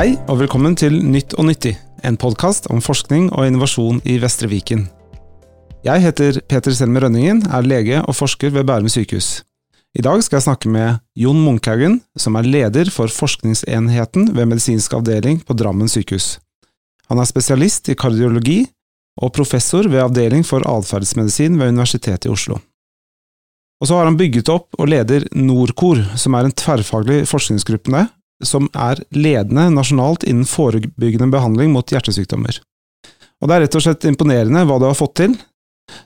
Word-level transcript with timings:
Hei 0.00 0.14
og 0.32 0.38
velkommen 0.40 0.72
til 0.80 0.94
Nytt 1.04 1.34
og 1.36 1.44
nyttig, 1.44 1.74
en 2.08 2.16
podkast 2.16 2.70
om 2.72 2.78
forskning 2.80 3.26
og 3.36 3.44
innovasjon 3.44 3.98
i 4.08 4.14
Vestre 4.22 4.48
Viken. 4.48 4.86
Jeg 5.84 6.00
heter 6.00 6.38
Peter 6.48 6.72
Selmer 6.72 7.04
Rønningen, 7.04 7.42
er 7.44 7.66
lege 7.68 7.98
og 8.00 8.16
forsker 8.16 8.48
ved 8.54 8.64
Bærum 8.64 8.88
sykehus. 8.88 9.42
I 9.92 10.00
dag 10.00 10.22
skal 10.24 10.38
jeg 10.38 10.46
snakke 10.46 10.72
med 10.72 11.02
Jon 11.20 11.42
Munkhaugen, 11.44 11.98
som 12.16 12.38
er 12.40 12.48
leder 12.48 12.88
for 12.88 13.12
forskningsenheten 13.12 14.30
ved 14.32 14.48
medisinsk 14.48 14.94
avdeling 14.96 15.42
på 15.44 15.52
Drammen 15.60 15.92
sykehus. 15.92 16.38
Han 17.12 17.20
er 17.20 17.28
spesialist 17.28 17.92
i 17.92 17.96
kardiologi 18.00 18.62
og 19.20 19.34
professor 19.36 19.84
ved 19.84 20.00
avdeling 20.06 20.46
for 20.48 20.64
atferdsmedisin 20.64 21.60
ved 21.60 21.74
Universitetet 21.74 22.30
i 22.30 22.32
Oslo. 22.32 22.56
Og 23.84 23.92
så 23.92 24.00
har 24.00 24.08
han 24.08 24.16
bygget 24.16 24.48
opp 24.48 24.80
og 24.80 24.88
leder 24.94 25.28
Norcor, 25.36 26.00
som 26.16 26.40
er 26.40 26.48
en 26.48 26.56
tverrfaglig 26.56 27.26
forskningsgruppe 27.28 27.92
som 28.46 28.68
er 28.74 29.02
ledende 29.14 29.68
nasjonalt 29.74 30.24
innen 30.28 30.48
forebyggende 30.48 31.30
behandling 31.32 31.72
mot 31.74 31.92
hjertesykdommer. 31.92 32.60
Og 33.40 33.48
det 33.48 33.56
er 33.56 33.64
rett 33.64 33.78
og 33.78 33.84
slett 33.84 34.06
imponerende 34.08 34.64
hva 34.68 34.78
du 34.80 34.86
har 34.88 34.98
fått 34.98 35.16
til. 35.22 35.36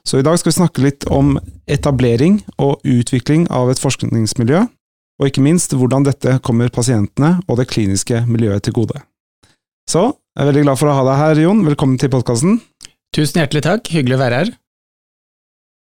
Så 0.07 0.21
i 0.21 0.25
dag 0.25 0.39
skal 0.41 0.51
vi 0.51 0.59
snakke 0.59 0.85
litt 0.85 1.07
om 1.13 1.35
etablering 1.71 2.41
og 2.63 2.81
utvikling 2.89 3.47
av 3.53 3.73
et 3.73 3.83
forskningsmiljø, 3.83 4.63
og 5.21 5.29
ikke 5.29 5.45
minst 5.45 5.75
hvordan 5.77 6.07
dette 6.07 6.39
kommer 6.47 6.73
pasientene 6.73 7.37
og 7.47 7.61
det 7.61 7.69
kliniske 7.71 8.25
miljøet 8.31 8.65
til 8.67 8.79
gode. 8.81 9.03
Så 9.91 10.09
jeg 10.35 10.43
er 10.43 10.51
veldig 10.51 10.65
glad 10.67 10.81
for 10.81 10.91
å 10.91 10.97
ha 10.97 11.05
deg 11.07 11.21
her, 11.21 11.41
Jon. 11.45 11.65
Velkommen 11.69 12.01
til 12.01 12.11
podkasten. 12.11 12.59
Tusen 13.15 13.43
hjertelig 13.43 13.67
takk, 13.67 13.91
hyggelig 13.93 14.17
å 14.17 14.23
være 14.25 14.41
her. 14.41 14.55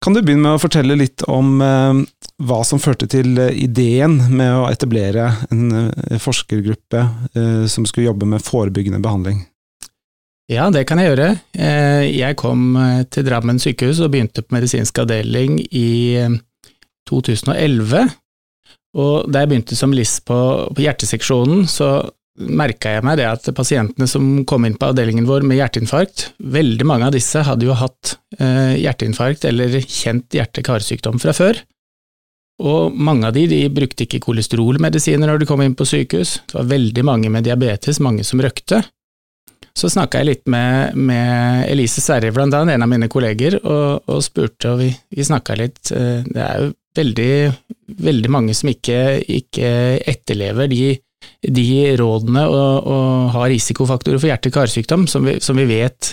Kan 0.06 0.15
du 0.15 0.20
begynne 0.23 0.45
med 0.45 0.55
å 0.55 0.60
fortelle 0.62 0.95
litt 0.95 1.24
om 1.26 1.57
eh, 1.59 1.96
hva 2.46 2.60
som 2.62 2.79
førte 2.79 3.09
til 3.10 3.40
eh, 3.43 3.57
ideen 3.65 4.21
med 4.38 4.52
å 4.54 4.68
etablere 4.71 5.24
en 5.51 5.65
eh, 5.80 6.21
forskergruppe 6.23 7.01
som 7.66 7.88
skulle 7.90 8.07
jobbe 8.07 8.29
med 8.30 8.45
forebyggende 8.46 9.01
behandling? 9.02 9.40
Ja, 10.46 10.68
det 10.71 10.84
kan 10.87 11.02
jeg 11.02 11.10
gjøre. 11.10 11.27
Jeg 11.59 12.38
kom 12.38 12.79
til 13.10 13.27
Drammen 13.27 13.59
sykehus 13.59 13.99
og 13.99 14.12
begynte 14.15 14.45
på 14.46 14.54
medisinsk 14.54 15.01
avdeling 15.02 15.59
i 15.74 16.23
2011. 17.10 18.07
Og 19.02 19.27
da 19.27 19.43
jeg 19.43 19.51
begynte 19.51 19.80
som 19.80 19.90
LIS 19.90 20.21
på, 20.23 20.38
på 20.71 20.87
hjerteseksjonen, 20.87 21.66
så 21.66 21.90
merka 22.37 22.96
jeg 22.96 23.04
meg 23.06 23.18
det 23.20 23.26
at 23.29 23.48
pasientene 23.56 24.09
som 24.10 24.45
kom 24.48 24.66
inn 24.66 24.76
på 24.79 24.90
avdelingen 24.90 25.29
vår 25.29 25.46
med 25.46 25.60
hjerteinfarkt, 25.60 26.30
veldig 26.38 26.88
mange 26.88 27.09
av 27.09 27.15
disse 27.16 27.43
hadde 27.46 27.68
jo 27.68 27.76
hatt 27.78 28.16
eh, 28.38 28.76
hjerteinfarkt 28.82 29.46
eller 29.48 29.78
kjent 29.80 30.37
hjerte-karsykdom 30.37 31.20
fra 31.23 31.34
før. 31.37 31.62
Og 32.66 32.95
mange 32.95 33.28
av 33.28 33.37
de, 33.37 33.45
de 33.51 33.62
brukte 33.73 34.06
ikke 34.06 34.23
kolesterolmedisiner 34.24 35.28
når 35.28 35.43
de 35.43 35.48
kom 35.48 35.62
inn 35.65 35.76
på 35.76 35.88
sykehus, 35.88 36.38
det 36.48 36.56
var 36.56 36.70
veldig 36.70 37.04
mange 37.04 37.32
med 37.32 37.45
diabetes, 37.45 38.01
mange 38.01 38.24
som 38.24 38.40
røkte. 38.40 38.80
Så 39.76 39.90
snakka 39.93 40.23
jeg 40.23 40.28
litt 40.30 40.46
med, 40.48 40.96
med 40.96 41.66
Elise 41.68 42.00
Sverre, 42.00 42.32
blant 42.32 42.54
annet, 42.56 42.78
en 42.78 42.87
av 42.87 42.88
mine 42.88 43.10
kolleger, 43.12 43.59
og, 43.60 44.09
og 44.09 44.23
spurte, 44.24 44.73
og 44.73 44.80
vi, 44.80 44.88
vi 45.12 45.26
snakka 45.28 45.56
litt. 45.60 45.82
Eh, 45.93 46.24
det 46.24 46.40
er 46.40 46.62
jo 46.62 46.71
veldig, 46.96 47.32
veldig 48.09 48.30
mange 48.32 48.54
som 48.56 48.71
ikke, 48.73 49.00
ikke 49.21 49.68
etterlever 50.09 50.73
de 50.73 50.95
de 51.43 51.69
rådene 52.01 52.45
og, 52.49 52.87
og 52.87 53.30
har 53.35 53.51
risikofaktorer 53.52 54.21
for 54.21 54.30
hjerte-karsykdom, 54.30 55.07
som, 55.10 55.29
som, 55.43 55.60
vi 55.60 55.68
vet 55.68 56.13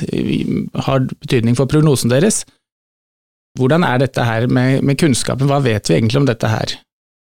har 0.87 1.07
betydning 1.23 1.57
for 1.59 1.69
prognosen 1.71 2.13
deres. 2.13 2.43
Hvordan 3.59 3.85
er 3.85 4.01
dette 4.01 4.25
her 4.25 4.47
med, 4.47 4.81
med, 4.81 4.97
kunnskapen, 4.99 5.49
hva 5.49 5.59
vet 5.63 5.89
vi 5.89 5.97
egentlig 5.99 6.23
om 6.23 6.29
dette 6.29 6.49
her? 6.49 6.77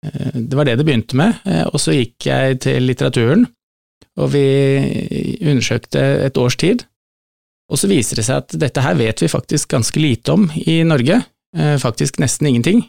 Eh, 0.07 0.39
det 0.39 0.57
var 0.57 0.69
det 0.69 0.79
det 0.81 0.87
begynte 0.89 1.19
med, 1.19 1.43
eh, 1.45 1.67
og 1.69 1.81
så 1.83 1.97
gikk 1.97 2.29
jeg 2.31 2.63
til 2.65 2.89
litteraturen, 2.89 3.45
og 4.21 4.33
vi 4.33 4.47
undersøkte 5.41 6.01
et 6.29 6.41
års 6.41 6.57
tid, 6.61 6.87
og 7.73 7.81
så 7.81 7.89
viser 7.89 8.21
det 8.21 8.27
seg 8.27 8.43
at 8.43 8.57
dette 8.61 8.85
her 8.85 8.97
vet 8.99 9.23
vi 9.23 9.31
faktisk 9.33 9.73
ganske 9.73 10.01
lite 10.01 10.35
om 10.35 10.49
i 10.57 10.83
Norge, 10.89 11.23
eh, 11.57 11.77
faktisk 11.81 12.21
nesten 12.21 12.49
ingenting. 12.49 12.85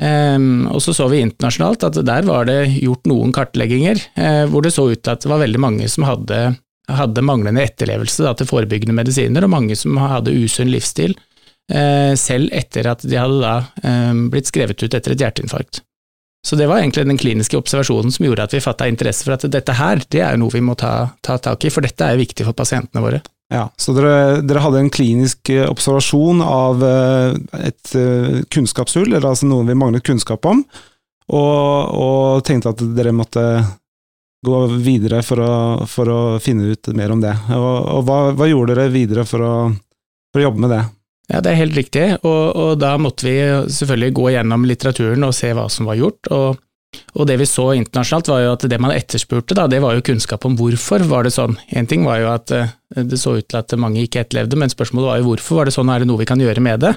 Um, 0.00 0.66
og 0.72 0.80
så 0.82 0.94
så 0.96 1.04
vi 1.12 1.20
internasjonalt 1.20 1.84
at 1.86 1.98
der 2.06 2.24
var 2.26 2.46
det 2.48 2.78
gjort 2.80 3.04
noen 3.06 3.30
kartlegginger 3.34 4.00
uh, 4.16 4.48
hvor 4.50 4.64
det 4.64 4.72
så 4.74 4.86
ut 4.88 5.02
til 5.02 5.12
at 5.12 5.22
det 5.22 5.30
var 5.30 5.42
veldig 5.44 5.60
mange 5.62 5.88
som 5.92 6.06
hadde, 6.08 6.38
hadde 6.88 7.24
manglende 7.28 7.62
etterlevelse 7.62 8.24
da, 8.24 8.32
til 8.34 8.48
forebyggende 8.48 8.96
medisiner, 8.96 9.44
og 9.44 9.52
mange 9.52 9.76
som 9.78 10.00
hadde 10.00 10.34
usunn 10.34 10.72
livsstil, 10.72 11.14
uh, 11.74 12.16
selv 12.18 12.50
etter 12.56 12.88
at 12.94 13.04
de 13.04 13.20
hadde 13.20 13.38
da, 13.44 13.54
um, 13.84 14.26
blitt 14.32 14.50
skrevet 14.50 14.80
ut 14.80 14.96
etter 14.96 15.14
et 15.14 15.26
hjerteinfarkt. 15.26 15.84
Så 16.42 16.56
det 16.58 16.66
var 16.66 16.80
egentlig 16.80 17.04
den 17.06 17.20
kliniske 17.20 17.60
observasjonen 17.60 18.10
som 18.10 18.26
gjorde 18.26 18.48
at 18.48 18.56
vi 18.56 18.64
fatta 18.64 18.88
interesse 18.90 19.22
for 19.22 19.36
at 19.36 19.44
dette 19.46 19.76
her, 19.78 20.02
det 20.10 20.24
er 20.24 20.34
jo 20.34 20.42
noe 20.42 20.56
vi 20.56 20.64
må 20.64 20.74
ta, 20.74 21.12
ta 21.22 21.36
tak 21.38 21.68
i, 21.68 21.70
for 21.70 21.86
dette 21.86 22.02
er 22.02 22.16
jo 22.16 22.24
viktig 22.24 22.48
for 22.48 22.58
pasientene 22.58 23.04
våre. 23.04 23.20
Ja, 23.52 23.66
Så 23.76 23.92
dere, 23.92 24.40
dere, 24.40 24.62
hadde 24.64 24.80
en 24.80 24.90
klinisk 24.92 25.50
eh, 25.52 25.66
observasjon 25.68 26.40
av 26.44 26.80
eh, 26.86 27.34
et 27.68 27.94
eh, 27.98 28.40
kunnskapshull, 28.48 29.10
eller 29.10 29.28
altså 29.28 29.48
noe 29.50 29.66
vi 29.68 29.76
manglet 29.76 30.06
kunnskap 30.06 30.46
om, 30.48 30.62
og, 31.28 31.92
og 31.92 32.46
tenkte 32.48 32.72
at 32.72 32.80
dere 32.96 33.12
måtte 33.12 33.44
gå 34.42 34.62
videre 34.82 35.20
for 35.22 35.42
å, 35.44 35.52
for 35.86 36.08
å, 36.08 36.20
finne 36.42 36.72
ut 36.72 36.90
mer 36.96 37.12
om 37.14 37.20
det. 37.22 37.34
Og, 37.54 37.76
og 37.98 38.08
hva, 38.08 38.18
hva, 38.34 38.48
gjorde 38.48 38.74
dere 38.74 38.94
videre 38.94 39.26
for 39.28 39.44
å, 39.44 39.54
for 40.32 40.40
å, 40.40 40.46
jobbe 40.48 40.64
med 40.64 40.72
det? 40.74 40.82
Ja, 41.30 41.44
Det 41.44 41.52
er 41.52 41.60
helt 41.60 41.76
riktig, 41.76 42.06
og, 42.24 42.42
og 42.56 42.72
da 42.80 42.96
måtte 43.00 43.28
vi 43.28 43.36
selvfølgelig 43.68 44.16
gå 44.16 44.30
gjennom 44.34 44.64
litteraturen 44.68 45.28
og 45.28 45.36
se 45.36 45.52
hva 45.54 45.68
som 45.72 45.92
var 45.92 46.00
gjort. 46.00 46.32
og 46.32 46.56
og 47.12 47.26
det 47.28 47.36
vi 47.40 47.48
så 47.48 47.66
internasjonalt, 47.76 48.28
var 48.32 48.40
jo 48.40 48.52
at 48.54 48.64
det 48.68 48.78
man 48.80 48.92
etterspurte, 48.94 49.56
da, 49.56 49.66
det 49.68 49.82
var 49.84 49.96
jo 49.96 50.04
kunnskap 50.04 50.46
om 50.48 50.54
hvorfor 50.56 51.04
var 51.08 51.26
det 51.26 51.34
sånn. 51.34 51.58
En 51.76 51.88
ting 51.88 52.06
var 52.08 52.22
jo 52.22 52.30
at 52.32 52.52
eh, 52.56 52.72
det 52.96 53.18
så 53.20 53.34
ut 53.36 53.48
til 53.48 53.58
at 53.60 53.74
mange 53.80 54.00
ikke 54.04 54.22
etterlevde, 54.24 54.56
men 54.60 54.72
spørsmålet 54.72 55.10
var 55.10 55.20
jo 55.20 55.26
hvorfor 55.30 55.60
var 55.60 55.68
det 55.68 55.74
sånn, 55.76 55.92
er 55.92 56.02
det 56.02 56.08
noe 56.08 56.22
vi 56.22 56.28
kan 56.28 56.40
gjøre 56.40 56.64
med 56.64 56.80
det? 56.84 56.94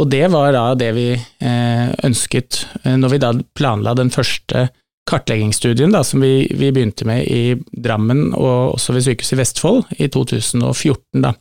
Og 0.00 0.10
det 0.12 0.26
var 0.32 0.52
da 0.56 0.66
det 0.78 0.90
vi 0.96 1.08
eh, 1.16 1.88
ønsket 2.04 2.62
eh, 2.84 2.98
når 3.00 3.14
vi 3.14 3.22
da 3.24 3.32
planla 3.56 3.96
den 3.96 4.12
første 4.12 4.68
kartleggingsstudien 5.08 5.96
da, 5.96 6.04
som 6.04 6.20
vi, 6.20 6.44
vi, 6.52 6.68
begynte 6.68 7.08
med 7.08 7.24
i 7.32 7.56
Drammen 7.72 8.34
og 8.36 8.74
også 8.76 8.92
ved 8.96 9.06
Sykehuset 9.06 9.38
i 9.38 9.40
Vestfold 9.40 9.94
i 9.96 10.10
2014. 10.12 11.22
da. 11.24 11.32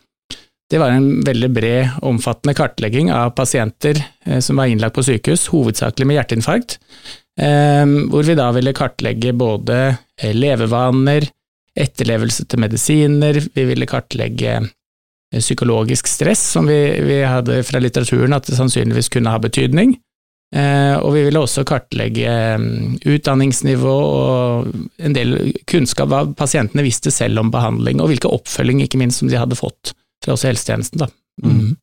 Det 0.72 0.80
var 0.80 0.96
en 0.96 1.19
veldig 1.28 1.50
bred, 1.56 2.00
omfattende 2.08 2.56
kartlegging 2.56 3.12
av 3.12 3.34
pasienter 3.36 4.00
som 4.44 4.59
var 4.59 4.68
innlagt 4.68 4.96
på 4.98 5.04
sykehus, 5.08 5.46
hovedsakelig 5.52 6.08
med 6.08 6.18
hjerteinfarkt, 6.18 6.75
hvor 7.38 8.25
vi 8.25 8.36
da 8.38 8.48
ville 8.56 8.74
kartlegge 8.74 9.34
både 9.38 9.78
eh, 9.94 10.34
levevaner, 10.34 11.28
etterlevelse 11.78 12.48
til 12.50 12.64
medisiner, 12.64 13.40
vi 13.53 13.66
ville 13.70 13.88
kartlegge 13.90 14.56
eh, 14.58 15.40
psykologisk 15.40 16.09
stress, 16.09 16.42
som 16.56 16.66
vi, 16.70 16.80
vi 17.06 17.22
hadde 17.22 17.62
fra 17.68 17.81
litteraturen 17.84 18.34
at 18.38 18.50
det 18.50 18.58
sannsynligvis 18.58 19.12
kunne 19.14 19.34
ha 19.34 19.42
betydning. 19.44 19.94
Eh, 20.56 20.96
og 21.03 21.12
vi 21.12 21.25
ville 21.25 21.42
også 21.44 21.66
kartlegge 21.68 22.31
mm, 22.62 23.00
utdanningsnivå 23.03 23.96
og 23.96 24.69
en 25.04 25.16
del 25.16 25.36
kunnskap 25.68 26.08
hva 26.08 26.22
pasientene 26.40 26.86
visste 26.86 27.12
selv 27.12 27.44
om 27.44 27.52
behandling, 27.52 28.00
og 28.00 28.14
hvilken 28.14 28.31
oppfølging 28.31 28.81
ikke 28.86 29.02
minst 29.02 29.22
som 29.22 29.31
de 29.31 29.40
hadde 29.40 29.59
fått 29.59 29.92
fra 30.24 30.38
oss 30.38 30.46
i 30.46 30.52
helsetjenesten. 30.52 31.04
Da. 31.04 31.12
Mm. 31.44 31.75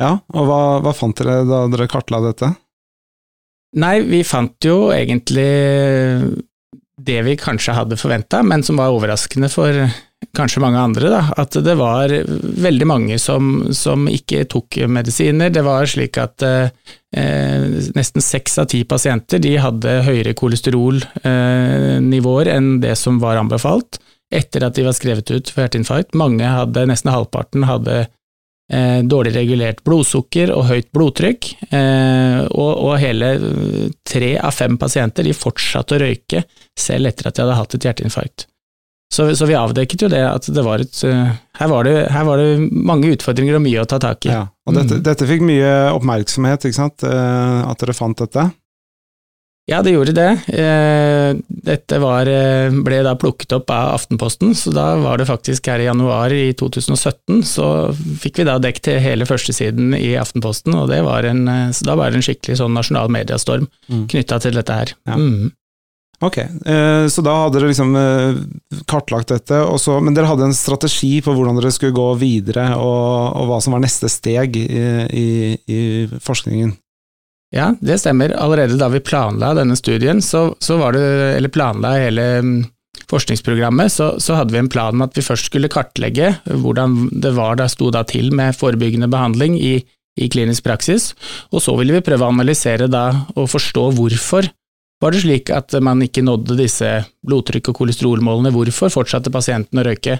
Ja, 0.00 0.14
og 0.32 0.48
hva, 0.48 0.60
hva 0.80 0.96
fant 0.96 1.20
dere 1.20 1.44
da 1.44 1.66
dere 1.70 1.90
kartla 1.92 2.22
dette? 2.24 2.54
Nei, 3.78 4.00
vi 4.02 4.24
fant 4.26 4.66
jo 4.66 4.90
egentlig 4.90 5.46
det 7.00 7.22
vi 7.22 7.36
kanskje 7.40 7.72
hadde 7.76 7.96
forventa, 8.00 8.42
men 8.42 8.62
som 8.66 8.76
var 8.80 8.90
overraskende 8.92 9.48
for 9.52 9.72
kanskje 10.36 10.60
mange 10.62 10.78
andre, 10.78 11.08
da, 11.10 11.20
at 11.40 11.56
det 11.64 11.74
var 11.80 12.12
veldig 12.66 12.86
mange 12.88 13.18
som, 13.18 13.72
som 13.74 14.08
ikke 14.10 14.44
tok 14.52 14.76
medisiner. 14.90 15.50
Det 15.52 15.62
var 15.64 15.86
slik 15.88 16.18
at 16.20 16.42
eh, 16.44 16.70
nesten 17.96 18.20
seks 18.24 18.58
av 18.60 18.66
ti 18.70 18.84
pasienter 18.88 19.38
de 19.42 19.56
hadde 19.62 20.02
høyere 20.06 20.34
kolesterolnivåer 20.38 22.46
eh, 22.46 22.56
enn 22.58 22.80
det 22.84 22.96
som 23.00 23.20
var 23.22 23.36
anbefalt 23.40 23.92
etter 24.30 24.62
at 24.62 24.76
de 24.76 24.84
var 24.86 24.94
skrevet 24.94 25.30
ut 25.32 25.50
for 25.50 25.60
hjerteinfarkt. 25.64 26.14
Mange 26.14 26.46
hadde, 26.46 26.86
nesten 26.86 27.10
halvparten 27.10 27.64
hadde 27.66 28.06
eh, 28.72 29.00
dårlig 29.06 29.34
regulert 29.34 29.82
blodsukker 29.86 30.52
og 30.54 30.66
høyt 30.70 30.90
blodtrykk, 30.94 31.50
eh, 31.70 32.38
og, 32.50 32.70
og, 32.70 32.94
hele 33.02 33.32
tre 34.06 34.36
av 34.38 34.54
fem 34.56 34.78
pasienter 34.80 35.26
de 35.26 35.34
fortsatte 35.36 35.96
å 35.96 36.00
røyke 36.04 36.44
selv 36.78 37.10
etter 37.10 37.30
at 37.30 37.36
de 37.36 37.44
hadde 37.44 37.58
hatt 37.58 37.76
et 37.76 37.88
hjerteinfarkt. 37.90 38.46
Så, 39.10 39.26
så 39.34 39.46
vi 39.50 39.56
avdekket 39.58 40.04
jo 40.04 40.08
det 40.12 40.22
at 40.22 40.46
det 40.54 40.62
var 40.62 40.82
et 40.84 41.00
her, 41.02 41.66
var 41.66 41.86
det, 41.88 41.94
her 42.14 42.26
var 42.28 42.38
det, 42.38 42.68
mange 42.70 43.10
utfordringer 43.10 43.58
og 43.58 43.64
mye 43.64 43.82
å 43.82 43.88
ta 43.90 43.98
tak 43.98 44.28
i. 44.28 44.30
Ja, 44.30 44.44
og 44.68 44.76
dette, 44.76 45.00
mm. 45.00 45.04
dette 45.08 45.26
fikk 45.26 45.42
mye 45.48 45.72
oppmerksomhet, 45.96 46.68
ikke 46.68 46.78
sant, 46.78 47.02
at 47.02 47.82
dere 47.82 47.96
fant 47.96 48.22
dette? 48.22 48.46
Ja, 49.68 49.82
det 49.82 49.92
gjorde 49.92 50.14
det. 50.16 50.30
Eh, 50.48 51.36
dette 51.46 51.98
var, 52.02 52.26
eh, 52.26 52.72
ble 52.82 53.02
da 53.06 53.12
plukket 53.18 53.52
opp 53.54 53.70
av 53.70 53.94
Aftenposten, 53.94 54.54
så 54.56 54.72
da 54.74 54.96
var 54.98 55.20
det 55.20 55.28
faktisk 55.28 55.68
her 55.70 55.78
i 55.78 55.86
januar 55.86 56.32
i 56.34 56.50
2017, 56.58 57.44
så 57.46 57.68
fikk 57.94 58.40
vi 58.40 58.48
da 58.48 58.58
dekket 58.58 58.98
hele 59.04 59.28
førstesiden 59.28 59.94
i 59.94 60.16
Aftenposten, 60.18 60.74
og 60.74 60.88
det 60.90 61.04
var 61.06 61.28
en, 61.28 61.46
eh, 61.46 61.70
så 61.76 61.86
da 61.86 61.94
var 61.94 62.10
det 62.10 62.18
en 62.18 62.26
skikkelig 62.26 62.58
sånn 62.58 62.74
nasjonal 62.74 63.12
mediestorm 63.12 63.68
mm. 63.86 64.08
knytta 64.10 64.40
til 64.42 64.58
dette 64.58 64.80
her. 64.80 64.94
Ja. 65.06 65.20
Mm. 65.20 65.52
Ok, 66.20 66.36
så 67.08 67.22
da 67.24 67.32
hadde 67.32 67.54
dere 67.56 67.70
liksom 67.70 67.94
kartlagt 68.84 69.30
dette, 69.32 69.56
så, 69.80 69.94
men 70.04 70.12
dere 70.12 70.28
hadde 70.28 70.50
en 70.50 70.52
strategi 70.52 71.22
på 71.24 71.32
hvordan 71.32 71.56
dere 71.56 71.70
skulle 71.72 71.96
gå 71.96 72.10
videre, 72.20 72.66
og, 72.76 73.38
og 73.40 73.48
hva 73.48 73.56
som 73.64 73.72
var 73.72 73.80
neste 73.80 74.10
steg 74.12 74.58
i, 74.60 74.66
i, 75.16 75.30
i, 75.64 75.80
forskningen? 76.20 76.74
Ja, 77.50 77.72
det 77.80 77.98
stemmer. 77.98 78.30
Allerede 78.38 78.78
da 78.78 78.88
vi 78.92 79.02
planla 79.02 79.54
denne 79.58 79.76
studien, 79.78 80.22
så, 80.22 80.52
så 80.62 80.76
var 80.78 80.94
det, 80.94 81.02
eller 81.36 81.50
planla 81.50 81.96
hele 81.98 82.26
mm, 82.46 82.60
forskningsprogrammet, 83.10 83.92
så, 83.92 84.12
så, 84.22 84.36
hadde 84.38 84.54
vi 84.54 84.60
en 84.62 84.70
plan 84.70 84.94
om 84.94 85.02
at 85.02 85.18
vi 85.18 85.24
først 85.26 85.50
skulle 85.50 85.70
kartlegge 85.72 86.36
hvordan 86.46 87.08
det 87.10 87.34
var 87.34 87.58
da 87.58 87.66
sto 87.70 87.90
da 87.90 88.04
til 88.06 88.30
med 88.36 88.54
forebyggende 88.58 89.10
behandling 89.10 89.58
i, 89.58 89.80
i 90.20 90.30
klinisk 90.30 90.64
praksis, 90.66 91.10
og 91.50 91.62
så 91.64 91.74
ville 91.78 91.98
vi 91.98 92.06
prøve 92.06 92.26
å 92.26 92.30
analysere 92.30 92.86
da 92.90 93.08
og 93.34 93.50
forstå 93.50 93.90
hvorfor 93.98 94.50
var 95.00 95.14
det 95.14 95.22
slik 95.22 95.50
at 95.54 95.72
man 95.80 96.02
ikke 96.04 96.22
nådde 96.22 96.58
disse 96.58 96.88
blodtrykk- 97.24 97.70
og 97.72 97.78
kolesterolmålene? 97.78 98.52
Hvorfor 98.52 98.92
fortsatte 98.92 99.32
pasienten 99.32 99.80
å 99.80 99.84
røyke? 99.86 100.18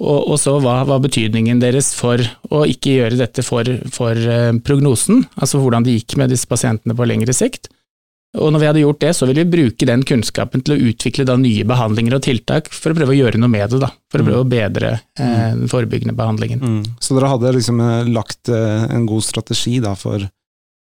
Og, 0.00 0.32
og 0.32 0.38
så 0.40 0.56
hva 0.58 0.80
var 0.88 1.02
betydningen 1.04 1.60
deres 1.62 1.92
for 1.94 2.22
å 2.50 2.64
ikke 2.66 2.96
gjøre 2.96 3.20
dette 3.20 3.44
for, 3.46 3.68
for 3.92 4.16
eh, 4.16 4.50
prognosen, 4.64 5.26
altså 5.36 5.60
hvordan 5.62 5.86
det 5.86 5.98
gikk 5.98 6.16
med 6.18 6.32
disse 6.32 6.48
pasientene 6.50 6.96
på 6.96 7.06
lengre 7.06 7.34
sikt? 7.36 7.70
Og 8.40 8.48
når 8.48 8.62
vi 8.62 8.68
hadde 8.70 8.82
gjort 8.82 9.00
det, 9.02 9.10
så 9.12 9.26
ville 9.28 9.42
vi 9.44 9.52
bruke 9.52 9.86
den 9.88 10.02
kunnskapen 10.08 10.62
til 10.64 10.74
å 10.74 10.88
utvikle 10.88 11.26
da 11.28 11.34
nye 11.36 11.66
behandlinger 11.68 12.16
og 12.16 12.22
tiltak 12.24 12.70
for 12.72 12.92
å 12.92 12.96
prøve 12.96 13.12
å 13.12 13.18
gjøre 13.18 13.40
noe 13.40 13.52
med 13.52 13.74
det, 13.74 13.82
da. 13.82 13.90
For 14.08 14.22
å 14.22 14.26
prøve 14.28 14.40
å 14.40 14.46
mm. 14.46 14.52
bedre 14.54 14.92
eh, 14.94 15.26
mm. 15.26 15.58
den 15.60 15.72
forebyggende 15.72 16.16
behandlingen. 16.16 16.62
Mm. 16.64 16.78
Så 16.96 17.18
dere 17.18 17.28
hadde 17.34 17.52
liksom 17.58 17.82
eh, 17.84 18.08
lagt 18.08 18.48
eh, 18.48 18.86
en 18.88 19.04
god 19.10 19.26
strategi 19.26 19.76
da 19.84 19.92
for, 20.00 20.24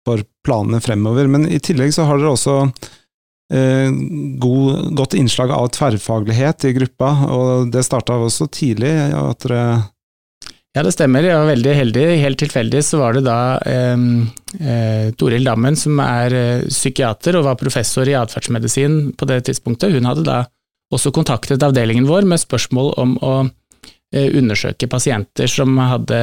for 0.06 0.22
planene 0.46 0.78
fremover. 0.84 1.26
Men 1.32 1.48
i 1.50 1.58
tillegg 1.58 1.90
så 1.96 2.06
har 2.06 2.22
dere 2.22 2.36
også 2.36 2.56
god, 3.50 4.92
godt 4.94 5.16
innslag 5.18 5.50
av 5.50 5.72
tverrfaglighet 5.74 6.68
i 6.68 6.74
gruppa, 6.76 7.08
og 7.34 7.72
det 7.74 7.82
starta 7.82 8.14
også 8.14 8.46
tidlig. 8.54 8.92
at 9.10 9.42
dere 9.42 9.64
ja, 10.70 10.84
det 10.86 10.92
stemmer. 10.94 11.26
Jeg 11.26 11.34
var 11.34 11.48
veldig 11.50 11.72
heldig. 11.74 12.02
Helt 12.22 12.38
tilfeldig 12.38 12.80
så 12.86 13.00
var 13.00 13.16
det 13.16 13.24
da 13.26 13.38
eh, 13.66 14.02
eh, 14.62 15.08
Toril 15.18 15.46
Dammen, 15.46 15.74
som 15.78 15.98
er 16.04 16.36
eh, 16.36 16.66
psykiater 16.68 17.38
og 17.38 17.48
var 17.48 17.58
professor 17.58 18.06
i 18.06 18.14
atferdsmedisin 18.14 19.00
på 19.18 19.26
det 19.26 19.40
tidspunktet. 19.48 19.96
Hun 19.96 20.06
hadde 20.06 20.28
da 20.28 20.44
også 20.94 21.10
kontaktet 21.14 21.62
avdelingen 21.66 22.06
vår 22.06 22.28
med 22.30 22.42
spørsmål 22.42 22.92
om 23.02 23.16
å 23.18 23.34
eh, 24.14 24.30
undersøke 24.38 24.86
pasienter 24.90 25.50
som 25.50 25.74
hadde 25.82 26.20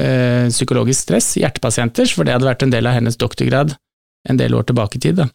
eh, 0.00 0.48
psykologisk 0.48 1.10
stress, 1.10 1.34
hjertepasienter, 1.42 2.08
for 2.08 2.24
det 2.24 2.32
hadde 2.38 2.48
vært 2.48 2.64
en 2.64 2.72
del 2.72 2.88
av 2.88 2.96
hennes 2.96 3.20
doktorgrad 3.20 3.76
en 4.26 4.40
del 4.40 4.56
år 4.56 4.70
tilbake 4.70 4.96
i 4.96 5.04
tid. 5.04 5.20
Da. 5.20 5.28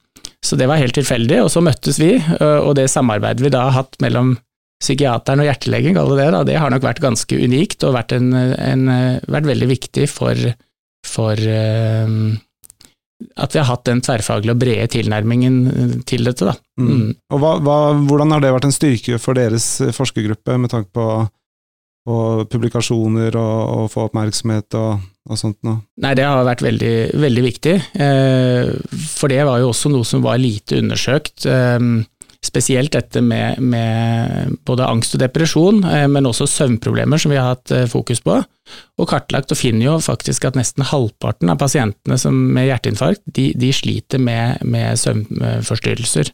Så 0.45 0.57
det 0.57 0.67
var 0.69 0.81
helt 0.81 0.95
tilfeldig, 0.97 1.43
og 1.43 1.51
så 1.53 1.61
møttes 1.61 1.99
vi, 2.01 2.15
og 2.41 2.73
det 2.79 2.87
samarbeidet 2.89 3.43
vi 3.45 3.51
da 3.53 3.67
har 3.67 3.75
hatt 3.83 3.99
mellom 4.01 4.33
psykiateren 4.81 5.43
og 5.43 5.45
hjertelegen, 5.45 5.99
det, 6.17 6.29
da, 6.33 6.39
det 6.47 6.55
har 6.57 6.71
nok 6.73 6.85
vært 6.87 7.01
ganske 7.03 7.37
unikt 7.37 7.85
og 7.85 7.93
vært, 7.93 8.15
en, 8.17 8.31
en, 8.33 8.87
vært 9.29 9.49
veldig 9.51 9.67
viktig 9.69 10.07
for, 10.09 10.33
for 11.05 11.37
uh, 11.37 12.15
at 13.37 13.53
vi 13.53 13.61
har 13.61 13.69
hatt 13.69 13.85
den 13.85 14.01
tverrfaglige 14.01 14.55
og 14.55 14.63
brede 14.63 14.87
tilnærmingen 14.95 16.01
til 16.09 16.25
dette. 16.25 16.49
Da. 16.49 16.55
Mm. 16.81 16.89
Mm. 16.89 17.11
Og 17.29 17.43
hva, 17.43 17.53
hva, 17.61 17.77
Hvordan 18.09 18.33
har 18.33 18.41
det 18.41 18.55
vært 18.55 18.67
en 18.71 18.75
styrke 18.75 19.21
for 19.21 19.37
deres 19.37 19.67
forskergruppe, 19.93 20.57
med 20.57 20.73
tanke 20.73 20.89
på 20.95 21.07
og 22.09 22.47
publikasjoner 22.49 23.35
og, 23.37 23.57
og 23.75 23.89
få 23.93 24.07
oppmerksomhet 24.07 24.77
og, 24.79 25.01
og, 25.29 25.37
sånt 25.39 25.59
noe? 25.65 25.83
Nei, 26.01 26.15
det 26.17 26.25
har 26.25 26.45
vært 26.47 26.63
veldig, 26.65 26.95
veldig 27.21 27.43
viktig, 27.45 27.75
eh, 28.05 28.71
for 29.13 29.31
det 29.31 29.43
var 29.47 29.61
jo 29.61 29.69
også 29.69 29.91
noe 29.93 30.07
som 30.07 30.23
var 30.25 30.41
lite 30.41 30.79
undersøkt. 30.81 31.45
Eh, 31.45 31.77
spesielt 32.41 32.95
dette 32.95 33.21
med, 33.21 33.59
med, 33.61 34.55
både 34.65 34.87
angst 34.89 35.13
og 35.13 35.21
depresjon, 35.21 35.83
eh, 35.85 36.07
men 36.09 36.25
også 36.25 36.49
søvnproblemer, 36.49 37.21
som 37.21 37.33
vi 37.33 37.37
har 37.37 37.53
hatt 37.53 37.73
fokus 37.91 38.23
på. 38.25 38.39
Og 38.97 39.09
kartlagt, 39.09 39.53
og 39.53 39.59
finner 39.59 39.91
jo 39.91 39.99
faktisk 40.01 40.47
at 40.49 40.57
nesten 40.57 40.87
halvparten 40.89 41.53
av 41.53 41.61
pasientene 41.61 42.17
med 42.31 42.69
hjerteinfarkt, 42.71 43.23
de, 43.29 43.51
de 43.53 43.71
sliter 43.75 44.21
med, 44.21 44.63
med 44.65 44.97
søvnforstyrrelser 45.01 46.33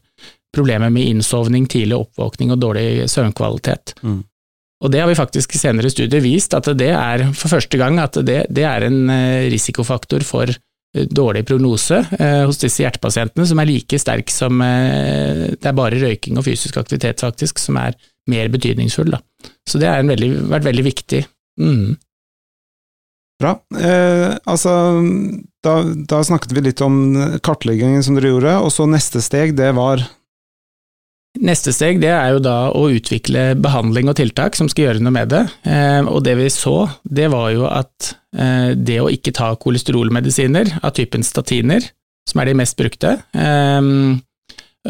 problemer 0.57 0.89
med 0.89 1.05
innsovning, 1.05 1.67
tidlig 1.69 1.97
oppvåkning 1.97 2.53
og 2.53 2.61
dårlig 2.63 3.05
søvnkvalitet. 3.11 3.97
Mm. 4.01 4.23
Og 4.83 4.93
det 4.93 5.01
har 5.01 5.09
vi 5.09 5.17
faktisk 5.17 5.55
i 5.55 5.59
senere 5.61 5.89
studier 5.89 6.21
vist, 6.21 6.53
at 6.53 6.69
det 6.77 6.91
er 6.93 7.25
for 7.33 7.49
første 7.55 7.79
gang 7.79 7.97
at 8.01 8.19
det, 8.25 8.43
det 8.53 8.65
er 8.67 8.85
en 8.85 9.09
eh, 9.09 9.47
risikofaktor 9.49 10.25
for 10.27 10.51
eh, 10.51 11.07
dårlig 11.09 11.47
prognose 11.49 12.03
eh, 12.19 12.43
hos 12.45 12.61
disse 12.61 12.83
hjertepasientene, 12.83 13.47
som 13.49 13.61
er 13.61 13.71
like 13.71 13.99
sterk 14.01 14.29
som 14.33 14.61
eh, 14.61 15.47
Det 15.57 15.65
er 15.65 15.77
bare 15.77 16.01
røyking 16.03 16.37
og 16.37 16.45
fysisk 16.45 16.77
aktivitet 16.77 17.25
faktisk 17.25 17.61
som 17.61 17.79
er 17.81 17.97
mer 18.29 18.51
betydningsfull. 18.53 19.15
Da. 19.15 19.21
Så 19.65 19.81
det 19.81 19.89
har 19.89 20.05
vært 20.05 20.67
veldig 20.67 20.85
viktig. 20.85 21.23
Mm. 21.57 21.95
Bra. 23.41 23.55
Eh, 23.77 24.33
altså, 24.49 24.73
da, 25.65 25.73
da, 26.09 26.21
snakket 26.25 26.53
vi 26.53 26.67
litt 26.69 26.81
om 26.85 26.99
kartleggingen 27.45 28.05
som 28.05 28.17
dere 28.17 28.33
gjorde, 28.33 28.55
og 28.61 28.73
så 28.73 28.85
neste 28.89 29.21
steg, 29.25 29.55
det 29.57 29.71
var 29.77 30.05
Neste 31.43 31.73
steg 31.75 31.99
det 32.01 32.11
er 32.13 32.33
jo 32.33 32.41
da 32.43 32.69
å 32.73 32.87
utvikle 32.93 33.51
behandling 33.61 34.09
og 34.09 34.17
tiltak 34.19 34.57
som 34.57 34.69
skal 34.71 34.87
gjøre 34.87 35.03
noe 35.03 35.15
med 35.15 35.31
det. 35.33 35.43
Eh, 35.67 36.01
og 36.05 36.23
det 36.25 36.37
vi 36.39 36.47
så, 36.53 36.87
det 37.03 37.29
var 37.33 37.51
jo 37.53 37.67
at 37.69 38.13
eh, 38.37 38.71
det 38.73 38.99
å 39.03 39.11
ikke 39.13 39.35
ta 39.35 39.51
kolesterolmedisiner 39.59 40.79
av 40.81 40.95
typen 40.97 41.25
statiner, 41.25 41.85
som 42.27 42.41
er 42.41 42.49
de 42.49 42.57
mest 42.59 42.77
brukte, 42.79 43.17
eh, 43.37 43.91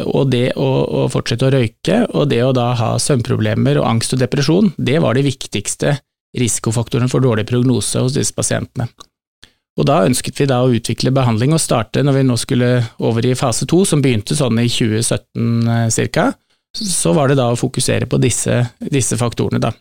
og 0.06 0.30
det 0.30 0.52
å, 0.54 1.06
fortsette 1.10 1.48
å 1.48 1.52
røyke, 1.52 2.02
og 2.14 2.28
det 2.30 2.42
å 2.44 2.54
da 2.54 2.70
ha 2.78 2.92
søvnproblemer 3.02 3.80
og 3.80 3.88
angst 3.88 4.14
og 4.14 4.22
depresjon, 4.22 4.70
det 4.78 5.00
var 5.02 5.18
de 5.18 5.26
viktigste 5.26 5.96
risikofaktorene 6.38 7.10
for 7.10 7.24
dårlig 7.24 7.48
prognose 7.48 8.04
hos 8.04 8.14
disse 8.14 8.36
pasientene. 8.36 8.86
Og 9.78 9.86
da 9.86 10.02
ønsket 10.08 10.40
vi 10.40 10.48
da 10.50 10.58
å 10.64 10.72
utvikle 10.74 11.14
behandling 11.14 11.54
og 11.54 11.62
starte 11.62 12.02
når 12.02 12.18
vi 12.18 12.26
nå 12.26 12.36
skulle 12.40 12.70
over 12.98 13.26
i 13.26 13.36
fase 13.38 13.66
to, 13.70 13.84
som 13.86 14.02
begynte 14.02 14.36
sånn 14.38 14.58
i 14.58 14.66
2017 14.66 16.10
ca., 16.14 16.32
så 16.78 17.14
var 17.16 17.30
det 17.30 17.38
da 17.38 17.48
å 17.50 17.58
fokusere 17.58 18.06
på 18.10 18.18
disse, 18.20 18.60
disse 18.78 19.16
faktorene, 19.18 19.60
da. 19.62 19.72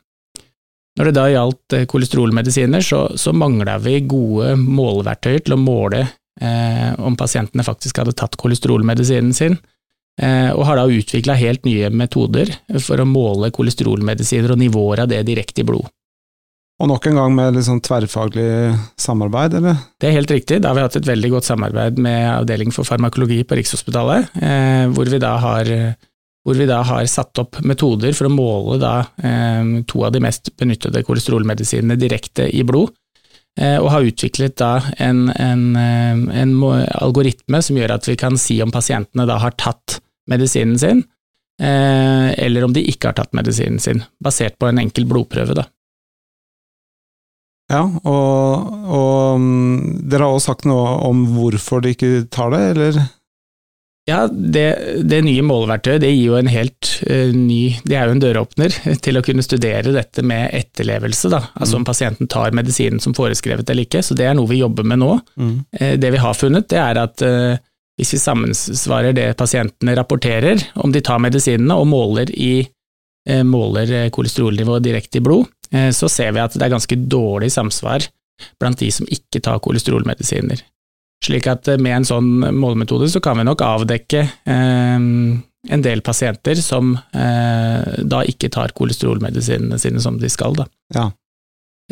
Når 0.97 1.09
det 1.09 1.13
da 1.17 1.25
gjaldt 1.29 1.75
eh, 1.77 1.85
kolesterolmedisiner, 1.89 2.81
så, 2.81 3.03
så 3.19 3.33
mangla 3.35 3.75
vi 3.81 3.99
gode 4.09 4.55
måleverktøyer 4.57 5.43
til 5.45 5.53
å 5.53 5.59
måle 5.61 5.99
eh, 6.41 6.93
om 6.97 7.17
pasientene 7.19 7.65
faktisk 7.65 8.01
hadde 8.01 8.15
tatt 8.17 8.37
kolesterolmedisinen 8.39 9.35
sin, 9.37 9.59
eh, 10.21 10.49
og 10.55 10.63
har 10.65 10.79
da 10.79 10.87
utvikla 10.89 11.37
helt 11.37 11.67
nye 11.69 11.91
metoder 11.93 12.49
for 12.81 13.03
å 13.03 13.09
måle 13.09 13.51
kolesterolmedisiner 13.53 14.55
og 14.55 14.61
nivåer 14.63 15.03
av 15.05 15.11
det 15.11 15.21
direkte 15.27 15.61
i 15.61 15.69
blod. 15.69 15.85
Og 16.77 16.91
nok 16.91 17.07
en 17.09 17.17
gang 17.17 17.31
med 17.33 17.55
litt 17.55 17.65
sånn 17.65 17.81
tverrfaglig 17.81 18.49
samarbeid, 19.01 19.55
eller? 19.57 19.79
Det 19.97 20.11
er 20.11 20.19
helt 20.19 20.33
riktig. 20.33 20.59
Da 20.61 20.69
har 20.69 20.77
vi 20.77 20.83
hatt 20.85 20.99
et 20.99 21.09
veldig 21.09 21.31
godt 21.33 21.47
samarbeid 21.47 21.97
med 21.97 22.19
Avdeling 22.35 22.69
for 22.75 22.85
farmakologi 22.85 23.39
på 23.49 23.57
Rikshospitalet, 23.57 24.37
eh, 24.37 24.83
hvor, 24.93 25.09
vi 25.09 25.17
har, 25.17 25.71
hvor, 26.45 26.59
vi 26.59 26.69
da 26.69 26.83
har, 26.85 27.09
satt 27.09 27.41
opp 27.41 27.57
metoder 27.65 28.13
for 28.13 28.29
å 28.29 28.35
måle 28.35 28.77
da, 28.83 28.93
eh, 29.17 29.73
to 29.89 30.05
av 30.05 30.13
de 30.13 30.21
mest 30.21 30.53
benyttede 30.53 31.01
kolesterolmedisinene 31.07 31.97
direkte 31.97 32.45
i 32.53 32.61
blod. 32.67 32.93
Eh, 33.57 33.77
og 33.81 33.89
har 33.89 34.05
utviklet 34.05 34.53
da 34.61 34.71
en, 35.01 35.27
en, 35.33 35.63
eh, 35.81 36.41
en, 36.43 36.51
algoritme 37.01 37.61
som 37.65 37.79
gjør 37.79 37.95
at 37.95 38.05
vi 38.05 38.17
kan 38.19 38.37
si 38.37 38.59
om 38.61 38.73
pasientene 38.73 39.25
da 39.25 39.39
har 39.41 39.55
tatt 39.57 39.97
medisinen 40.29 40.77
sin, 40.77 41.01
eh, 41.57 42.27
eller 42.37 42.67
om 42.67 42.75
de 42.75 42.85
ikke 42.85 43.09
har 43.09 43.17
tatt 43.17 43.33
medisinen 43.37 43.81
sin, 43.81 44.03
basert 44.21 44.59
på 44.61 44.69
en 44.69 44.83
enkel 44.83 45.09
blodprøve. 45.09 45.57
da. 45.57 45.65
Ja, 47.67 47.83
og, 47.83 48.67
og 48.87 49.35
um, 49.35 49.99
dere 50.07 50.23
har 50.23 50.33
også 50.37 50.53
sagt 50.53 50.67
noe 50.69 50.87
om 51.03 51.25
hvorfor 51.35 51.83
de 51.83 51.91
ikke 51.95 52.11
tar 52.31 52.53
det, 52.53 52.61
eller? 52.73 52.99
Ja, 54.07 54.21
det, 54.31 54.67
det 55.03 55.19
nye 55.25 55.43
måleverktøyet 55.43 55.99
det 56.05 56.13
gir 56.13 56.29
jo 56.29 56.37
en 56.39 56.47
helt 56.47 56.93
uh, 57.09 57.33
ny 57.35 57.75
Det 57.83 57.97
er 57.97 58.07
jo 58.07 58.13
en 58.15 58.21
døråpner 58.23 58.77
til 59.03 59.19
å 59.19 59.23
kunne 59.25 59.43
studere 59.43 59.91
dette 59.91 60.23
med 60.23 60.55
etterlevelse, 60.55 61.31
da. 61.33 61.41
Altså 61.59 61.75
mm. 61.75 61.81
om 61.81 61.87
pasienten 61.89 62.31
tar 62.31 62.55
medisinen 62.55 63.03
som 63.03 63.15
foreskrevet 63.17 63.67
eller 63.67 63.83
ikke. 63.83 64.05
Så 64.05 64.15
det 64.15 64.29
er 64.29 64.37
noe 64.39 64.47
vi 64.47 64.61
jobber 64.61 64.87
med 64.87 65.03
nå. 65.03 65.11
Mm. 65.35 65.57
Uh, 65.75 65.93
det 65.99 66.13
vi 66.15 66.23
har 66.23 66.39
funnet, 66.39 66.69
det 66.71 66.79
er 66.79 67.03
at 67.03 67.25
uh, 67.27 67.59
hvis 67.99 68.15
vi 68.15 68.21
sammensvarer 68.21 69.11
det 69.17 69.27
pasientene 69.35 69.97
rapporterer, 69.97 70.63
om 70.79 70.95
de 70.95 71.03
tar 71.03 71.19
medisinene 71.19 71.75
og 71.75 71.87
måler, 71.89 72.29
i, 72.29 72.61
måler 73.41 74.11
kolesterolnivået 74.13 74.85
direkte 74.85 75.17
i 75.17 75.23
blod, 75.25 75.49
så 75.91 76.07
ser 76.11 76.31
vi 76.35 76.41
at 76.43 76.55
det 76.55 76.63
er 76.63 76.71
ganske 76.71 76.97
dårlig 77.11 77.49
samsvar 77.53 78.05
blant 78.61 78.79
de 78.79 78.89
som 78.93 79.07
ikke 79.09 79.41
tar 79.43 79.61
kolesterolmedisiner. 79.63 80.61
Slik 81.25 81.47
at 81.49 81.67
eh, 81.71 81.79
med 81.81 81.99
en 81.99 82.07
sånn 82.07 82.29
målemetode 82.57 83.09
så 83.09 83.21
kan 83.23 83.39
vi 83.39 83.47
nok 83.47 83.63
avdekke 83.65 84.23
eh, 84.23 84.97
en 85.67 85.83
del 85.83 86.03
pasienter 86.05 86.59
som 86.63 86.93
da 87.11 88.19
ikke 88.23 88.47
tar 88.53 88.71
kolesterolmedisinene 88.77 89.75
sine 89.81 89.99
som 89.99 90.15
de 90.21 90.29
skal. 90.31 90.53
Da. 90.55 90.63
Ja. 90.95 91.09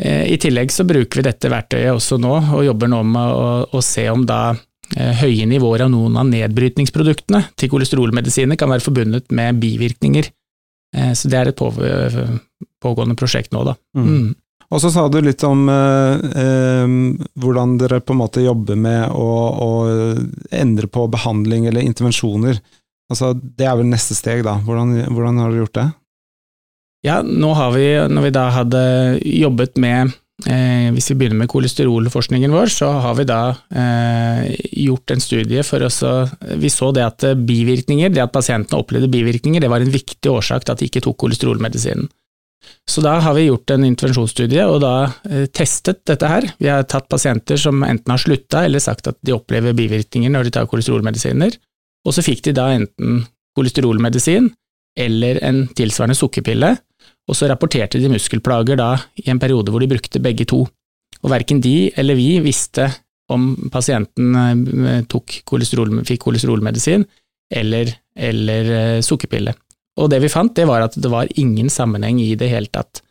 I 0.00 0.38
tillegg 0.40 0.72
så 0.72 0.86
bruker 0.88 1.20
vi 1.20 1.24
dette 1.26 1.50
verktøyet 1.52 1.90
også 1.92 2.16
nå, 2.22 2.30
og 2.56 2.64
jobber 2.64 2.88
nå 2.88 3.02
med 3.04 3.34
å, 3.34 3.50
å 3.68 3.82
se 3.84 4.06
om 4.08 4.24
da 4.24 4.54
høye 5.20 5.44
nivåer 5.50 5.84
av 5.84 5.92
noen 5.92 6.16
av 6.16 6.30
nedbrytningsproduktene 6.30 7.42
til 7.58 7.72
kolesterolmedisiner 7.74 8.56
kan 8.56 8.72
være 8.72 8.86
forbundet 8.86 9.28
med 9.36 9.60
bivirkninger. 9.60 10.30
Så 11.12 11.28
det 11.28 11.42
er 11.42 11.52
et 11.52 11.60
pågående 12.82 13.16
prosjekt 13.18 13.54
nå, 13.54 13.64
da. 13.66 13.76
Mm. 13.96 14.08
Mm. 14.10 14.34
Og 14.74 14.82
så 14.82 14.90
sa 14.90 15.04
du 15.06 15.20
litt 15.22 15.44
om 15.46 15.68
eh, 15.70 16.24
eh, 16.42 16.96
hvordan 17.38 17.76
dere 17.78 18.00
på 18.02 18.16
en 18.16 18.22
måte 18.24 18.42
jobber 18.42 18.78
med 18.78 19.14
å, 19.14 19.28
å, 19.62 19.70
endre 20.50 20.90
på 20.90 21.06
behandling 21.12 21.68
eller 21.70 21.86
intervensjoner. 21.86 22.58
Altså, 23.12 23.30
det 23.36 23.68
er 23.68 23.78
vel 23.78 23.86
neste 23.86 24.16
steg, 24.18 24.42
da. 24.46 24.56
Hvordan, 24.66 24.96
hvordan 25.14 25.38
har 25.38 25.52
dere 25.52 25.62
gjort 25.62 25.78
det? 25.78 25.88
Ja, 27.06 27.20
nå 27.22 27.52
har 27.54 27.74
vi, 27.76 27.86
når 28.10 28.24
vi 28.26 28.34
da 28.34 28.46
hadde 28.50 28.80
jobbet 29.22 29.76
med 29.78 30.10
eh, 30.48 30.88
Hvis 30.96 31.12
vi 31.12 31.18
begynner 31.20 31.38
med 31.44 31.50
kolesterolforskningen 31.52 32.50
vår, 32.50 32.72
så 32.72 32.88
har 33.04 33.14
vi 33.20 33.28
da 33.28 33.40
eh, 33.70 34.48
gjort 34.82 35.14
en 35.14 35.22
studie 35.22 35.62
for 35.68 35.86
oss 35.86 36.00
å 36.02 36.16
Vi 36.58 36.72
så 36.72 36.90
det 36.96 37.06
at 37.06 37.28
bivirkninger, 37.46 38.10
det 38.10 38.24
at 38.24 38.34
pasientene 38.34 38.82
opplevde 38.82 39.12
bivirkninger, 39.12 39.62
det 39.62 39.70
var 39.70 39.84
en 39.84 39.94
viktig 39.94 40.32
årsak 40.32 40.66
til 40.66 40.74
at 40.74 40.82
de 40.82 40.90
ikke 40.90 41.06
tok 41.06 41.20
kolesterolmedisinen. 41.22 42.10
Så 42.88 43.02
da 43.04 43.16
har 43.22 43.34
vi 43.36 43.46
gjort 43.46 43.70
en 43.74 43.84
intervensjonsstudie 43.86 44.64
og 44.66 44.80
da 44.82 44.94
eh, 45.28 45.46
testet 45.54 46.02
dette 46.08 46.30
her. 46.30 46.46
Vi 46.58 46.70
har 46.70 46.86
tatt 46.88 47.08
pasienter 47.10 47.58
som 47.60 47.82
enten 47.86 48.12
har 48.12 48.22
slutta 48.22 48.64
eller 48.66 48.82
sagt 48.82 49.10
at 49.10 49.18
de 49.26 49.34
opplever 49.36 49.76
bivirkninger 49.76 50.32
når 50.32 50.46
de 50.46 50.54
tar 50.56 50.68
kolesterolmedisiner, 50.70 51.56
og 52.06 52.14
så 52.14 52.24
fikk 52.24 52.44
de 52.46 52.54
da 52.56 52.70
enten 52.74 53.24
kolesterolmedisin 53.56 54.50
eller 54.96 55.40
en 55.44 55.64
tilsvarende 55.76 56.16
sukkerpille, 56.16 56.72
og 57.26 57.36
så 57.36 57.50
rapporterte 57.50 58.00
de 58.00 58.10
muskelplager 58.10 58.78
da 58.78 58.92
i 59.20 59.28
en 59.32 59.40
periode 59.42 59.72
hvor 59.72 59.82
de 59.82 59.90
brukte 59.90 60.22
begge 60.22 60.46
to. 60.48 60.62
Og 61.22 61.32
verken 61.32 61.60
de 61.62 61.90
eller 61.98 62.18
vi 62.18 62.38
visste 62.44 62.88
om 63.32 63.50
pasienten 63.72 65.04
tok 65.10 65.40
kolesterol, 65.48 65.90
fikk 66.06 66.22
kolesterolmedisin 66.28 67.04
eller, 67.50 67.90
eller 68.14 68.70
eh, 68.76 69.00
sukkerpille. 69.04 69.54
Og 69.96 70.10
det 70.12 70.20
vi 70.22 70.32
fant, 70.32 70.54
det 70.56 70.66
var 70.68 70.84
at 70.84 70.96
det 71.00 71.10
var 71.12 71.30
ingen 71.40 71.70
sammenheng 71.72 72.20
i 72.20 72.34
det 72.38 72.50
hele 72.52 72.70
tatt. 72.72 73.02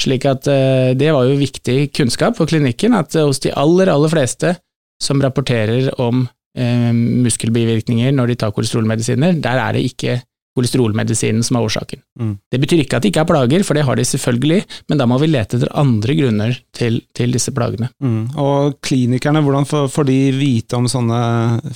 Slik 0.00 0.24
at 0.28 0.48
eh, 0.48 0.92
det 0.96 1.12
var 1.12 1.28
jo 1.28 1.40
viktig 1.40 1.90
kunnskap 1.96 2.38
for 2.38 2.48
klinikken, 2.50 2.96
at 2.96 3.14
eh, 3.16 3.26
hos 3.26 3.42
de 3.44 3.52
aller, 3.52 3.90
aller 3.92 4.12
fleste 4.12 4.54
som 5.02 5.20
rapporterer 5.22 5.90
om 6.00 6.24
eh, 6.56 6.90
muskelbivirkninger 6.94 8.14
når 8.16 8.32
de 8.32 8.40
tar 8.40 8.54
kolesterolmedisiner, 8.56 9.40
der 9.42 9.60
er 9.60 9.76
det 9.76 9.86
ikke 9.90 10.20
kolesterolmedisinen 10.56 11.44
som 11.46 11.58
er 11.58 11.66
årsaken. 11.66 12.00
Mm. 12.18 12.32
Det 12.52 12.58
betyr 12.62 12.82
ikke 12.82 12.98
at 12.98 13.04
de 13.04 13.10
ikke 13.12 13.22
har 13.22 13.28
plager, 13.28 13.62
for 13.66 13.78
det 13.78 13.84
har 13.86 13.98
de 13.98 14.06
selvfølgelig, 14.08 14.64
men 14.90 15.00
da 15.00 15.06
må 15.08 15.18
vi 15.22 15.28
lete 15.30 15.60
etter 15.60 15.70
andre 15.78 16.16
grunner 16.18 16.56
til, 16.76 16.98
til 17.16 17.36
disse 17.36 17.54
plagene. 17.54 17.90
Mm. 18.02 18.32
Og 18.40 18.80
klinikerne, 18.84 19.44
hvordan 19.46 19.68
får 19.68 20.08
de 20.08 20.18
vite 20.34 20.80
om 20.80 20.88
sånne 20.90 21.20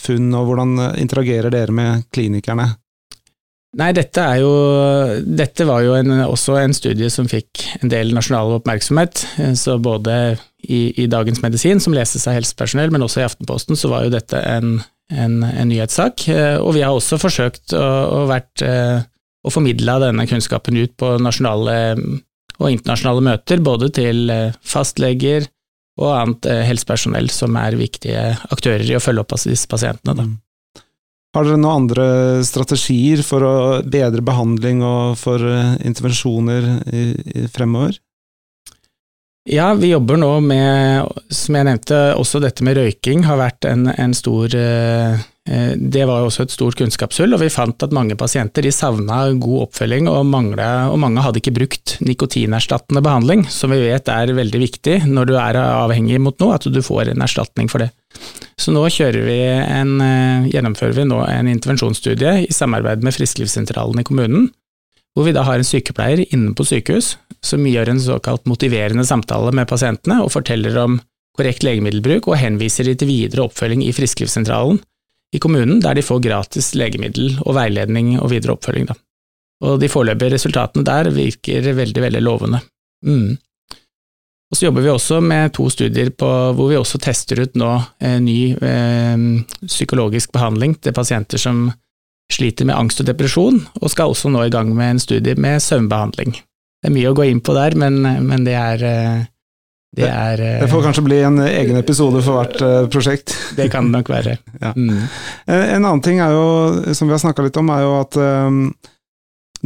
funn, 0.00 0.32
og 0.34 0.48
hvordan 0.48 0.74
interagerer 1.04 1.54
dere 1.54 1.76
med 1.76 2.08
klinikerne? 2.14 2.72
Nei, 3.74 3.90
dette, 3.96 4.22
jo, 4.38 4.50
dette 5.26 5.66
var 5.66 5.82
jo 5.82 5.96
en, 5.98 6.12
også 6.28 6.58
en 6.60 6.74
studie 6.76 7.08
som 7.10 7.26
fikk 7.30 7.64
en 7.80 7.90
del 7.90 8.12
nasjonal 8.14 8.52
oppmerksomhet. 8.60 9.24
Så 9.58 9.78
både 9.82 10.36
i, 10.62 10.92
i, 10.92 11.08
Dagens 11.10 11.42
Medisin, 11.42 11.82
som 11.82 11.96
leses 11.96 12.26
av 12.30 12.36
helsepersonell, 12.38 12.92
men 12.94 13.02
også 13.02 13.22
i 13.22 13.26
Aftenposten, 13.26 13.78
så 13.78 13.90
var 13.90 14.06
jo 14.06 14.12
dette 14.14 14.38
en, 14.38 14.76
en, 15.10 15.40
en 15.48 15.70
nyhetssak. 15.70 16.28
Og 16.62 16.70
vi 16.76 16.84
har 16.86 16.94
også 16.94 17.18
forsøkt 17.22 17.74
å, 17.74 17.82
å, 17.82 18.20
vært, 18.30 18.62
å 18.62 19.52
formidle 19.52 19.98
denne 20.06 20.28
kunnskapen 20.30 20.78
ut 20.78 20.94
på 21.00 21.16
nasjonale 21.22 21.76
og 22.60 22.70
internasjonale 22.70 23.26
møter, 23.26 23.58
både 23.66 23.90
til 23.96 24.30
fastleger 24.62 25.48
og 25.98 26.10
annet 26.14 26.46
helsepersonell 26.70 27.26
som 27.30 27.58
er 27.58 27.74
viktige 27.78 28.22
aktører 28.54 28.86
i 28.86 28.94
å 28.94 29.02
følge 29.02 29.26
opp 29.26 29.34
disse 29.42 29.66
pasientene. 29.70 30.14
Da. 30.22 30.43
Har 31.34 31.46
dere 31.48 31.58
noen 31.58 31.82
andre 31.82 32.06
strategier 32.46 33.24
for 33.26 33.42
å 33.42 33.54
bedre 33.82 34.22
behandling 34.22 34.84
og 34.86 35.16
for 35.18 35.42
eh, 35.42 35.74
intervensjoner 35.82 36.68
i, 36.94 37.04
i 37.42 37.46
fremover? 37.50 37.98
Ja, 39.50 39.72
vi 39.76 39.90
jobber 39.90 40.16
nå 40.16 40.30
med, 40.40 41.10
som 41.34 41.58
jeg 41.58 41.68
nevnte, 41.68 41.98
også 42.16 42.40
dette 42.40 42.64
med 42.64 42.78
røyking 42.78 43.26
har 43.26 43.36
vært 43.42 43.66
en, 43.68 43.90
en 43.90 44.14
stor 44.16 44.54
eh, 44.56 45.24
det 45.44 46.06
var 46.08 46.22
jo 46.22 46.28
også 46.30 46.46
et 46.46 46.54
stort 46.54 46.76
kunnskapshull, 46.78 47.34
og 47.36 47.42
vi 47.42 47.50
fant 47.52 47.84
at 47.84 47.92
mange 47.92 48.16
pasienter 48.16 48.64
de 48.64 48.70
savna 48.72 49.18
god 49.36 49.66
oppfølging, 49.66 50.08
og, 50.08 50.22
manglet, 50.24 50.88
og, 50.88 50.96
mange 51.02 51.20
hadde 51.20 51.42
ikke 51.42 51.52
brukt 51.58 51.96
nikotinerstattende 52.00 53.02
behandling, 53.04 53.44
som 53.52 53.74
vi 53.74 53.82
vet 53.82 54.08
er 54.08 54.32
veldig 54.32 54.62
viktig 54.62 54.96
når 55.04 55.28
du 55.28 55.34
er 55.36 55.60
avhengig 55.60 56.22
mot 56.24 56.38
noe, 56.40 56.56
at 56.56 56.64
du 56.64 56.80
får 56.80 57.12
en 57.12 57.26
erstatning 57.26 57.68
for 57.68 57.84
det. 57.84 57.90
Så 58.56 58.72
nå 58.72 58.86
vi 58.88 59.38
en, 59.44 60.00
eh, 60.00 60.48
gjennomfører 60.48 60.96
vi 60.96 61.04
nå 61.04 61.20
en 61.28 61.48
intervensjonsstudie 61.50 62.46
i 62.48 62.52
samarbeid 62.52 63.02
med 63.02 63.12
Frisklivssentralen 63.12 64.00
i 64.00 64.04
kommunen, 64.06 64.50
hvor 65.14 65.26
vi 65.26 65.32
da 65.32 65.44
har 65.46 65.60
en 65.60 65.66
sykepleier 65.66 66.24
inne 66.32 66.54
på 66.54 66.64
sykehus 66.66 67.16
som 67.44 67.66
gjør 67.66 67.90
en 67.92 68.00
såkalt 68.00 68.46
motiverende 68.46 69.04
samtale 69.06 69.52
med 69.52 69.68
pasientene 69.68 70.22
og 70.24 70.32
forteller 70.32 70.78
om 70.80 71.00
korrekt 71.36 71.66
legemiddelbruk 71.66 72.28
og 72.30 72.38
henviser 72.38 72.88
de 72.88 72.94
til 72.94 73.10
videre 73.10 73.44
oppfølging 73.44 73.84
i 73.84 73.92
Frisklivssentralen 73.94 74.80
i 75.34 75.40
kommunen, 75.42 75.80
der 75.82 75.96
de 75.98 76.04
får 76.04 76.22
gratis 76.22 76.72
legemiddel 76.78 77.40
og 77.42 77.56
veiledning 77.56 78.14
og 78.20 78.30
videre 78.32 78.54
oppfølging. 78.54 78.86
Da. 78.90 78.96
Og 79.64 79.80
de 79.82 79.90
foreløpige 79.90 80.36
resultatene 80.36 80.86
der 80.86 81.10
virker 81.14 81.72
veldig, 81.74 82.04
veldig 82.06 82.22
lovende. 82.22 82.60
Mm. 83.06 83.34
Og 84.52 84.58
så 84.58 84.68
jobber 84.68 84.84
vi 84.84 84.92
også 84.92 85.18
med 85.24 85.54
to 85.56 85.66
studier 85.72 86.12
på, 86.14 86.28
hvor 86.54 86.70
vi 86.70 86.78
også 86.78 87.00
tester 87.02 87.40
ut 87.42 87.56
nå 87.58 87.70
eh, 87.98 88.20
ny 88.22 88.54
eh, 88.54 89.24
psykologisk 89.66 90.30
behandling 90.36 90.76
til 90.78 90.94
pasienter 90.94 91.40
som 91.40 91.66
sliter 92.32 92.68
med 92.68 92.76
angst 92.76 93.02
og 93.02 93.08
depresjon, 93.08 93.58
og 93.80 93.90
skal 93.90 94.12
også 94.12 94.30
nå 94.32 94.46
i 94.46 94.52
gang 94.52 94.70
med 94.76 94.94
en 94.94 95.02
studie 95.02 95.34
med 95.40 95.62
søvnbehandling. 95.62 96.36
Det 96.38 96.90
er 96.90 96.94
mye 96.94 97.10
å 97.10 97.16
gå 97.16 97.26
inn 97.28 97.42
på 97.44 97.56
der, 97.56 97.74
men, 97.80 97.98
men 98.28 98.46
det 98.46 98.54
er 98.60 98.84
eh, 98.86 99.26
det, 99.94 100.08
er, 100.10 100.40
eh, 100.42 100.56
det 100.62 100.70
får 100.72 100.82
kanskje 100.88 101.04
bli 101.06 101.20
en 101.26 101.38
egen 101.44 101.78
episode 101.78 102.22
for 102.26 102.40
hvert 102.40 102.64
uh, 102.64 102.88
prosjekt. 102.90 103.36
Det 103.58 103.68
kan 103.70 103.86
det 103.86 104.00
nok 104.00 104.10
være. 104.10 104.38
Ja. 104.64 104.72
Mm. 104.74 105.04
En 105.46 105.84
annen 105.84 106.00
ting 106.02 106.20
er 106.22 106.32
jo, 106.32 106.94
som 106.96 107.08
vi 107.08 107.14
har 107.14 107.20
snakka 107.20 107.44
litt 107.44 107.56
om, 107.60 107.68
er 107.74 107.82
jo 107.84 107.94
at 108.00 108.18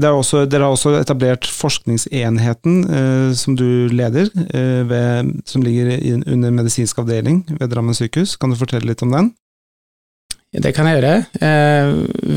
er 0.07 0.15
også, 0.15 0.45
dere 0.47 0.67
har 0.67 0.75
også 0.75 0.95
etablert 1.01 1.49
forskningsenheten 1.51 2.79
eh, 2.87 3.33
som 3.35 3.57
du 3.59 3.89
leder, 3.91 4.31
eh, 4.55 4.85
ved, 4.89 5.33
som 5.49 5.63
ligger 5.63 5.91
under 6.27 6.55
medisinsk 6.55 6.99
avdeling 6.99 7.45
ved 7.59 7.69
Drammen 7.73 7.95
sykehus. 7.95 8.37
Kan 8.37 8.51
du 8.51 8.57
fortelle 8.57 8.87
litt 8.87 9.03
om 9.03 9.13
den? 9.13 9.33
Det 10.49 10.71
kan 10.73 10.87
jeg 10.89 10.97
gjøre. 10.97 11.17
Eh, 11.45 11.89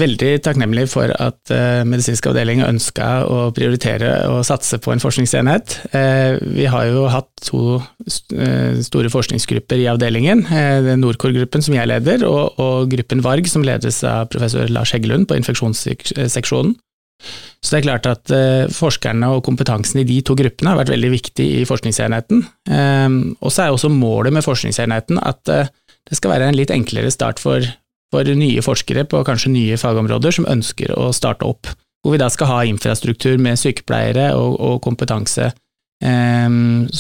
veldig 0.02 0.32
takknemlig 0.44 0.84
for 0.92 1.14
at 1.16 1.52
eh, 1.56 1.86
medisinsk 1.88 2.26
avdeling 2.28 2.60
ønska 2.66 3.22
å 3.24 3.38
prioritere 3.56 4.10
og 4.28 4.42
satse 4.44 4.82
på 4.84 4.92
en 4.92 5.00
forskningsenhet. 5.00 5.78
Eh, 5.96 6.36
vi 6.58 6.68
har 6.68 6.90
jo 6.90 7.06
hatt 7.08 7.30
to 7.40 7.80
store 8.04 9.12
forskningsgrupper 9.14 9.80
i 9.80 9.88
avdelingen. 9.88 10.44
Nordkår-gruppen 11.00 11.64
som 11.64 11.78
jeg 11.78 11.88
leder, 11.88 12.28
og, 12.28 12.60
og 12.60 12.92
gruppen 12.92 13.24
VARG 13.24 13.48
som 13.48 13.64
ledes 13.64 14.04
av 14.04 14.28
professor 14.34 14.68
Lars 14.68 14.92
Heggelund 14.92 15.30
på 15.30 15.40
infeksjonsseksjonen. 15.40 16.76
Så 17.62 17.70
det 17.72 17.80
er 17.80 17.86
klart 17.86 18.08
at 18.10 18.32
forskerne 18.74 19.28
og 19.36 19.44
kompetansen 19.46 20.02
i 20.02 20.08
de 20.10 20.18
to 20.26 20.34
gruppene 20.36 20.74
har 20.74 20.80
vært 20.82 20.96
veldig 20.96 21.12
viktig 21.14 21.46
i 21.60 21.68
forskningsenheten. 21.70 22.42
Og 23.38 23.54
så 23.54 23.68
er 23.68 23.76
også 23.76 23.92
målet 23.94 24.34
med 24.34 24.44
forskningsenheten 24.44 25.22
at 25.22 25.44
det 25.46 26.18
skal 26.18 26.34
være 26.34 26.50
en 26.50 26.58
litt 26.58 26.74
enklere 26.74 27.14
start 27.14 27.40
for, 27.40 27.62
for, 28.12 28.28
nye 28.38 28.64
forskere 28.66 29.06
på 29.10 29.24
kanskje 29.28 29.54
nye 29.54 29.80
fagområder 29.80 30.36
som 30.36 30.50
ønsker 30.50 30.94
å 30.98 31.12
starte 31.16 31.48
opp, 31.48 31.70
hvor 32.02 32.16
vi 32.16 32.22
da 32.22 32.30
skal 32.34 32.50
ha 32.52 32.64
infrastruktur 32.70 33.38
med 33.42 33.60
sykepleiere 33.62 34.32
og, 34.38 34.58
og 34.60 34.82
kompetanse 34.84 35.52
eh, 35.52 36.50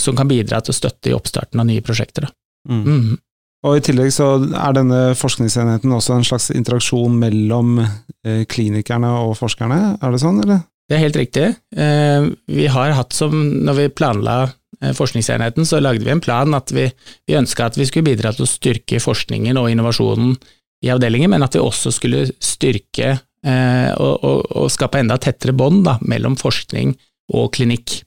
som 0.03 0.17
kan 0.17 0.31
bidra 0.31 0.61
til 0.61 0.73
å 0.73 0.79
støtte 0.79 1.11
i 1.11 1.17
oppstarten 1.17 1.61
av 1.61 1.69
nye 1.69 1.83
prosjekter. 1.85 2.29
Mm. 2.69 2.81
Mm. 2.85 3.19
Og 3.61 3.77
I 3.77 3.83
tillegg 3.85 4.09
så 4.13 4.33
er 4.41 4.73
denne 4.73 5.01
forskningsenheten 5.17 5.93
også 5.93 6.15
en 6.15 6.25
slags 6.25 6.49
interaksjon 6.55 7.19
mellom 7.21 7.77
eh, 7.83 8.43
klinikerne 8.49 9.11
og 9.27 9.35
forskerne, 9.37 9.81
er 10.01 10.13
det 10.13 10.21
sånn, 10.23 10.41
eller? 10.41 10.63
Det 10.89 10.97
er 10.97 11.03
helt 11.05 11.19
riktig. 11.19 11.43
Eh, 11.77 12.25
vi 12.51 12.65
har 12.73 12.95
hatt 12.97 13.13
som, 13.15 13.35
når 13.63 13.77
vi 13.77 13.91
planla 14.01 14.37
eh, 14.81 14.95
forskningsenheten, 14.97 15.67
så 15.67 15.79
lagde 15.79 16.03
vi 16.07 16.11
en 16.11 16.23
plan 16.23 16.57
at 16.57 16.73
vi, 16.73 16.87
vi 17.29 17.37
ønska 17.37 17.69
at 17.69 17.77
vi 17.77 17.85
skulle 17.87 18.09
bidra 18.09 18.33
til 18.35 18.47
å 18.47 18.49
styrke 18.49 18.99
forskningen 18.99 19.61
og 19.61 19.69
innovasjonen 19.71 20.33
i 20.81 20.89
avdelingen, 20.89 21.29
men 21.33 21.45
at 21.45 21.55
vi 21.55 21.61
også 21.61 21.91
skulle 21.93 22.25
styrke 22.41 23.11
og, 23.41 24.23
og, 24.25 24.39
og 24.53 24.67
skape 24.69 24.99
enda 25.01 25.15
tettere 25.21 25.53
bånd 25.57 25.87
mellom 26.05 26.35
forskning 26.37 26.91
og 27.33 27.51
klinikk. 27.55 28.01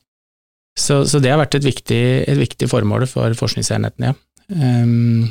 Så, 0.78 1.04
så, 1.06 1.20
det 1.22 1.30
har 1.30 1.38
vært 1.38 1.54
et 1.58 1.66
viktig, 1.66 2.02
et 2.26 2.38
viktig 2.38 2.68
formål 2.70 3.06
for 3.10 3.34
forskningsenheten, 3.38 4.10
ja. 4.10 4.14
Um, 4.50 5.30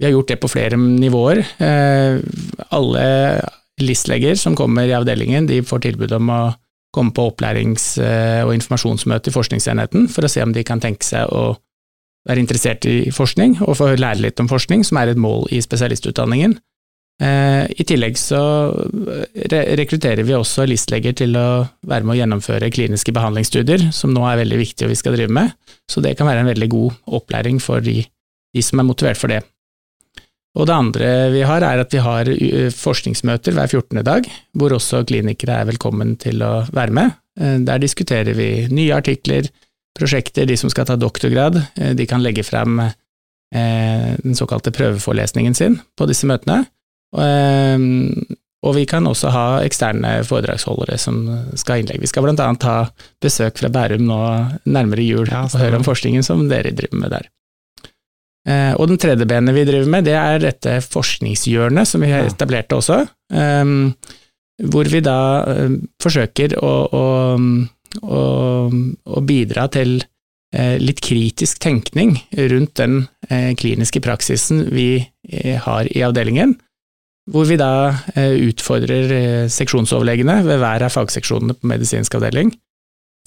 vi 0.00 0.06
har 0.06 0.14
gjort 0.14 0.30
det 0.30 0.38
på 0.40 0.48
flere 0.48 0.76
nivåer. 0.80 1.42
Uh, 1.60 2.20
alle 2.72 3.04
LIS-leger 3.80 4.36
som 4.36 4.56
kommer 4.56 4.88
i 4.88 4.94
avdelingen, 4.96 5.48
de 5.48 5.62
får 5.64 5.84
tilbud 5.88 6.12
om 6.16 6.32
å 6.32 6.42
komme 6.94 7.14
på 7.14 7.28
opplærings- 7.30 8.00
eh, 8.02 8.42
og 8.42 8.50
informasjonsmøte 8.56 9.30
i 9.30 9.34
forskningsenheten 9.34 10.08
for 10.10 10.26
å 10.26 10.30
se 10.30 10.42
om 10.42 10.50
de 10.52 10.64
kan 10.66 10.80
tenke 10.82 11.06
seg 11.06 11.30
å 11.30 11.54
være 12.28 12.42
interessert 12.42 12.84
i 12.88 13.12
forskning 13.14 13.60
og 13.64 13.78
få 13.78 13.92
lære 13.96 14.24
litt 14.24 14.40
om 14.42 14.50
forskning, 14.50 14.84
som 14.86 15.00
er 15.00 15.12
et 15.12 15.20
mål 15.20 15.48
i 15.54 15.60
spesialistutdanningen. 15.64 16.58
Eh, 17.20 17.64
I 17.76 17.84
tillegg 17.84 18.16
så 18.16 18.40
rekrutterer 19.52 20.24
vi 20.24 20.36
også 20.36 20.64
listleger 20.68 21.16
til 21.16 21.36
å 21.36 21.48
være 21.88 22.06
med 22.06 22.14
å 22.14 22.18
gjennomføre 22.22 22.72
kliniske 22.72 23.12
behandlingsstudier, 23.16 23.90
som 23.92 24.14
nå 24.14 24.24
er 24.28 24.40
veldig 24.40 24.60
viktig 24.62 24.86
og 24.86 24.94
vi 24.94 25.00
skal 25.00 25.16
drive 25.16 25.36
med, 25.36 25.52
så 25.90 26.00
det 26.04 26.16
kan 26.16 26.28
være 26.30 26.44
en 26.44 26.52
veldig 26.52 26.70
god 26.72 27.16
opplæring 27.20 27.60
for 27.60 27.84
de, 27.84 28.00
de 28.56 28.64
som 28.64 28.80
er 28.80 28.88
motivert 28.88 29.20
for 29.20 29.32
det. 29.32 29.42
Og 30.58 30.66
det 30.66 30.74
andre 30.74 31.08
vi 31.30 31.42
har, 31.46 31.62
er 31.62 31.84
at 31.84 31.92
vi 31.94 32.00
har 32.02 32.30
forskningsmøter 32.74 33.54
hver 33.54 33.68
14. 33.70 34.00
dag, 34.06 34.26
hvor 34.56 34.74
også 34.74 35.04
klinikere 35.06 35.60
er 35.60 35.68
velkommen 35.68 36.16
til 36.18 36.42
å 36.42 36.64
være 36.74 36.96
med. 36.96 37.18
Eh, 37.40 37.58
der 37.66 37.82
diskuterer 37.82 38.32
vi 38.38 38.66
nye 38.72 38.96
artikler, 38.96 39.52
prosjekter, 39.98 40.46
de 40.46 40.56
som 40.56 40.70
skal 40.72 40.88
ta 40.88 40.96
doktorgrad, 40.98 41.60
eh, 41.76 41.94
de 41.96 42.06
kan 42.08 42.22
legge 42.22 42.44
frem 42.46 42.80
eh, 42.82 44.10
den 44.20 44.36
såkalte 44.38 44.72
prøveforelesningen 44.74 45.56
sin 45.56 45.80
på 45.98 46.06
disse 46.10 46.28
møtene. 46.30 46.64
Og 48.60 48.74
vi 48.76 48.84
kan 48.86 49.08
også 49.08 49.30
ha 49.32 49.44
eksterne 49.64 50.20
foredragsholdere 50.28 50.98
som 51.00 51.22
skal 51.58 51.74
ha 51.74 51.82
innlegg. 51.82 52.02
Vi 52.02 52.10
skal 52.10 52.28
annet 52.28 52.66
ha 52.68 52.76
besøk 53.22 53.58
fra 53.58 53.70
Bærum 53.72 54.04
nå 54.06 54.20
nærmere 54.68 55.02
jul 55.06 55.30
ja, 55.32 55.46
og 55.48 55.58
høre 55.58 55.80
om 55.80 55.86
forskningen 55.86 56.22
som 56.22 56.44
dere 56.50 56.74
driver 56.76 57.00
med 57.00 57.14
der. 57.16 57.30
Eh, 58.48 58.72
og 58.76 58.88
den 58.92 59.00
tredje 59.00 59.26
benet 59.28 59.56
vi 59.56 59.66
driver 59.68 59.90
med, 59.92 60.06
det 60.08 60.16
er 60.16 60.44
dette 60.44 60.78
forskningshjørnet 60.86 61.88
som 61.88 62.04
vi 62.04 62.12
har 62.12 62.28
etablert 62.28 62.72
også, 62.72 63.02
hvor 64.68 64.90
vi 64.92 65.00
da 65.04 65.18
eh, 65.48 65.76
forsøker 66.02 66.56
å, 66.60 66.72
å, 66.92 67.04
å, 68.02 68.22
å 68.70 69.22
bidra 69.26 69.66
til 69.72 69.98
eh, 70.54 70.76
litt 70.80 71.02
kritisk 71.04 71.60
tenkning 71.62 72.16
rundt 72.50 72.76
den 72.80 73.04
kliniske 73.30 74.00
praksisen 74.02 74.64
vi 74.74 75.04
har 75.62 75.86
i 75.94 76.00
avdelingen, 76.02 76.56
hvor 77.30 77.44
vi 77.46 77.54
da 77.60 77.92
utfordrer 78.16 79.46
seksjonsoverlegene 79.52 80.40
ved 80.42 80.58
hver 80.58 80.82
av 80.88 80.90
fagseksjonene 80.96 81.54
på 81.54 81.70
medisinsk 81.70 82.16
avdeling 82.18 82.50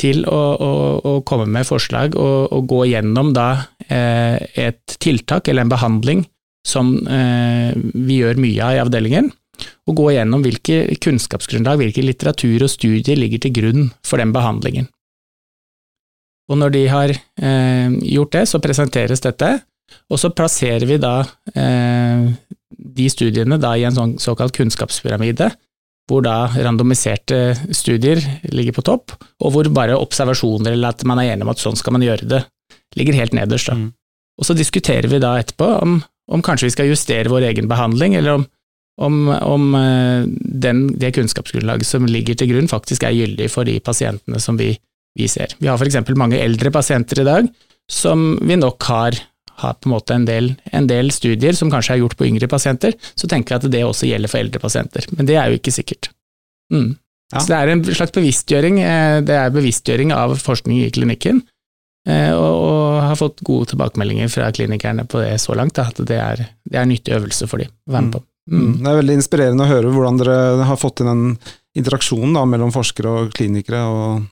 til 0.01 0.23
å, 0.27 0.41
å, 0.57 0.71
å, 0.99 1.13
komme 1.27 1.47
med 1.49 1.67
forslag 1.67 2.17
og, 2.19 2.51
og 2.53 2.67
gå 2.71 2.81
gjennom 2.91 3.31
da 3.35 3.49
eh, 3.87 4.39
et 4.65 4.97
tiltak 5.03 5.47
eller 5.47 5.65
en 5.65 5.73
behandling 5.73 6.25
som 6.67 6.95
eh, 7.07 7.71
vi 7.75 8.21
gjør 8.21 8.39
mye 8.41 8.67
av 8.67 8.77
i 8.77 8.83
avdelingen, 8.83 9.29
og 9.87 9.97
gå 9.99 10.09
gjennom 10.15 10.43
hvilke 10.45 10.95
kunnskapsgrunnlag, 11.03 11.79
hvilke 11.81 12.05
litteratur 12.05 12.65
og 12.65 12.71
studier 12.71 13.19
ligger 13.19 13.43
til 13.43 13.55
grunn 13.55 13.91
for 14.05 14.21
den 14.21 14.33
behandlingen. 14.35 14.89
Og 16.51 16.59
når 16.59 16.73
de 16.75 16.87
har 16.91 17.13
eh, 17.13 17.93
gjort 18.13 18.33
det, 18.35 18.47
så 18.51 18.61
presenteres 18.63 19.23
dette, 19.23 19.51
og 20.11 20.19
så 20.19 20.31
plasserer 20.35 20.85
vi 20.89 20.97
da 21.01 21.19
eh, 21.55 22.25
de 22.73 23.09
studiene 23.11 23.59
da 23.61 23.75
i 23.77 23.85
en 23.87 23.95
sånn 23.95 24.17
såkalt 24.21 24.55
kunnskapspyramide, 24.57 25.51
hvor 26.09 26.23
da 26.25 26.49
randomiserte 26.51 27.53
studier 27.71 28.19
ligger 28.51 28.75
på 28.75 28.83
topp, 28.89 29.13
og 29.39 29.53
hvor 29.55 29.69
bare 29.75 29.99
observasjoner 29.99 30.75
eller 30.75 30.91
at 30.91 31.05
man 31.07 31.21
er 31.21 31.31
enig 31.31 31.47
om 31.47 31.53
at 31.53 31.61
sånn 31.61 31.79
skal 31.79 31.95
man 31.95 32.03
gjøre 32.03 32.27
det, 32.27 32.41
ligger 32.99 33.21
helt 33.21 33.37
nederst. 33.37 33.71
da. 33.71 33.77
Mm. 33.79 33.93
Og 34.41 34.49
så 34.49 34.55
diskuterer 34.57 35.07
vi 35.07 35.21
da 35.23 35.37
etterpå 35.39 35.69
om, 35.85 36.01
om, 36.27 36.43
kanskje 36.43 36.67
vi 36.67 36.75
skal 36.75 36.91
justere 36.91 37.31
vår 37.31 37.47
egen 37.53 37.69
behandling, 37.71 38.17
eller 38.19 38.41
om, 38.41 38.45
om, 39.01 39.27
om 39.29 39.75
eh, 39.79 40.25
den, 40.65 40.85
det 41.01 41.13
kunnskapsgrunnlaget 41.17 41.89
som 41.89 42.05
ligger 42.09 42.37
til 42.37 42.51
grunn, 42.53 42.71
faktisk 42.71 43.05
er 43.07 43.15
gyldig 43.17 43.49
for 43.51 43.67
de 43.69 43.79
pasientene 43.83 44.41
som 44.43 44.59
vi, 44.59 44.73
vi 45.17 45.29
ser. 45.31 45.55
Vi 45.59 45.69
har 45.71 45.81
eksempel 45.81 46.17
mange 46.19 46.41
eldre 46.41 46.71
pasienter 46.73 47.23
i 47.23 47.27
dag 47.27 47.53
som 47.91 48.33
vi 48.41 48.57
nok 48.59 48.89
har 48.89 49.21
har 49.55 49.73
på 49.73 49.89
en 49.89 49.93
måte 49.93 50.15
en 50.15 50.25
del, 50.25 50.53
en 50.73 50.87
del, 50.89 51.11
studier 51.13 51.55
som 51.57 51.71
kanskje 51.71 51.95
er 51.95 52.01
gjort 52.01 52.17
på 52.17 52.27
yngre 52.27 52.49
pasienter, 52.49 52.95
så 53.13 53.29
tenker 53.29 53.53
vi 53.53 53.59
at 53.59 53.71
det 53.75 53.83
også 53.85 54.09
gjelder 54.09 54.31
for 54.31 54.41
eldre 54.41 54.61
pasienter. 54.63 55.07
Men 55.13 55.29
det 55.29 55.37
er 55.39 55.51
jo 55.51 55.59
ikke 55.59 55.73
sikkert. 55.75 56.09
Mm. 56.73 56.95
Ja. 57.33 57.39
Så 57.39 57.49
det 57.49 57.59
er 57.59 57.71
en 57.73 57.83
slags 57.85 58.13
bevisstgjøring, 58.15 58.81
eh, 58.81 59.19
det 59.25 59.37
er 59.37 59.53
bevisstgjøring 59.53 60.13
av 60.15 60.35
forskning 60.41 60.83
i 60.83 60.91
klinikken, 60.93 61.41
eh, 62.09 62.31
og, 62.33 62.51
og 62.65 62.99
har 63.07 63.17
fått 63.19 63.45
gode 63.45 63.71
tilbakemeldinger 63.73 64.29
fra 64.33 64.51
klinikerne 64.53 65.07
på 65.09 65.23
det 65.23 65.37
så 65.41 65.57
langt, 65.57 65.81
at 65.81 66.01
det 66.01 66.19
er, 66.19 66.45
det 66.69 66.81
er 66.81 66.89
nyttig 66.89 67.15
øvelse 67.17 67.49
for 67.49 67.63
dem 67.63 67.73
å 67.73 67.95
være 67.95 68.07
med 68.07 68.17
på. 68.17 68.23
Mm. 68.51 68.59
mm. 68.59 68.77
Det 68.83 68.91
er 68.91 69.01
veldig 69.01 69.17
inspirerende 69.19 69.65
å 69.65 69.71
høre 69.71 69.91
hvordan 69.93 70.19
dere 70.19 70.37
har 70.67 70.79
fått 70.79 71.03
inn 71.03 71.11
den 71.11 71.25
interaksjonen 71.79 72.35
da, 72.37 72.45
mellom 72.45 72.73
forskere 72.73 73.17
og 73.19 73.35
klinikere, 73.37 73.81
og 73.89 74.25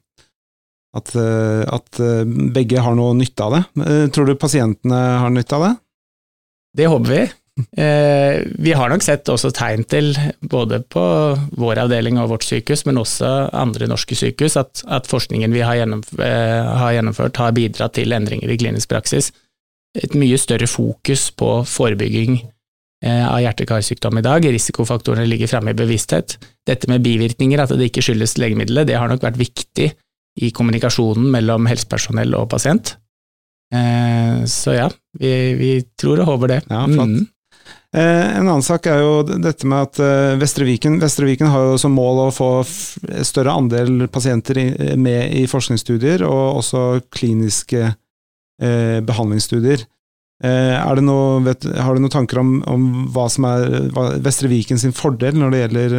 at, 0.97 1.13
eh, 1.15 1.63
at, 1.67 1.99
eh, 1.99 2.23
begge 2.53 2.81
har 2.83 2.95
noe 2.95 3.15
nytte 3.15 3.45
av 3.45 3.55
det. 3.55 3.63
Eh, 3.85 4.07
tror 4.11 4.27
du 4.27 4.35
pasientene 4.35 4.97
har 5.23 5.29
nytte 5.29 5.55
av 5.55 5.67
det? 5.67 5.75
Det 6.77 6.89
håper 6.91 7.09
vi. 7.09 7.29
Vi 7.77 8.71
har 8.71 8.89
nok 8.89 9.03
sett 9.03 9.27
også 9.29 9.51
tegn 9.53 9.83
til, 9.85 10.15
både 10.39 10.79
på 10.87 11.01
vår 11.59 11.81
avdeling 11.83 12.17
og 12.17 12.29
vårt 12.31 12.45
sykehus, 12.47 12.85
men 12.87 12.97
også 12.97 13.51
andre 13.53 13.89
norske 13.91 14.15
sykehus, 14.15 14.55
at, 14.57 14.81
at 14.87 15.05
forskningen 15.05 15.51
vi 15.53 15.59
har, 15.59 15.75
gjennomført, 15.75 16.23
har 16.79 16.95
gjennomført 16.95 17.41
har 17.43 17.51
bidratt 17.51 17.93
til 17.99 18.15
endringer 18.15 18.49
i 18.49 18.57
klinisk 18.57 18.89
praksis. 18.89 19.33
Et 19.99 20.15
mye 20.15 20.39
større 20.39 20.65
fokus 20.71 21.27
på 21.35 21.51
forebygging 21.67 22.39
av 23.01 23.39
hjerte-karsykdom 23.41 24.19
i 24.19 24.23
dag. 24.25 24.45
Risikofaktorene 24.45 25.25
ligger 25.25 25.49
fremme 25.49 25.73
i 25.73 25.77
bevissthet. 25.77 26.35
Dette 26.69 26.89
med 26.91 27.01
bivirkninger, 27.01 27.63
at 27.63 27.73
det 27.73 27.87
ikke 27.89 28.03
skyldes 28.05 28.35
legemiddelet, 28.37 28.85
det 28.91 28.99
har 29.01 29.09
nok 29.09 29.23
vært 29.25 29.39
viktig 29.41 29.87
i 30.41 30.51
kommunikasjonen 30.55 31.31
mellom 31.33 31.65
helsepersonell 31.69 32.35
og 32.37 32.49
pasient. 32.53 32.95
Eh, 33.73 34.43
så 34.51 34.75
ja, 34.75 34.87
vi, 35.19 35.31
vi, 35.59 35.71
tror 35.99 36.21
og 36.23 36.33
håper 36.33 36.55
det. 36.55 36.59
Ja, 36.69 36.85
flott. 36.87 37.15
Mm. 37.15 37.29
Eh, 37.91 38.37
en 38.37 38.47
annen 38.47 38.63
sak 38.63 38.87
er 38.87 39.01
jo 39.03 39.23
dette 39.27 39.67
med 39.67 39.89
at 39.89 39.99
eh, 39.99 40.37
Vestre 40.39 40.67
Viken, 40.67 40.99
Vestre 41.01 41.27
Viken 41.27 41.51
har 41.51 41.71
jo 41.71 41.79
som 41.81 41.95
mål 41.95 42.25
å 42.27 42.29
få 42.35 42.51
større 42.63 43.55
andel 43.59 44.07
pasienter 44.11 44.61
med 44.99 45.35
i 45.35 45.43
forskningsstudier, 45.51 46.23
og 46.27 46.61
også 46.61 46.85
kliniske 47.11 47.83
eh, 47.89 48.99
behandlingsstudier. 49.07 49.83
Eh, 50.41 51.01
noe, 51.05 51.41
vet, 51.45 51.67
har 51.77 51.93
du 51.95 52.01
noen 52.01 52.13
tanker 52.13 52.41
om, 52.41 52.55
om 52.65 52.89
hva 53.13 53.27
som 53.29 53.45
er 53.49 53.91
hva, 53.93 54.09
Vestre 54.25 54.49
Viken 54.49 54.81
sin 54.81 54.95
fordel 54.95 55.37
når 55.37 55.53
det 55.53 55.63
gjelder, 55.63 55.95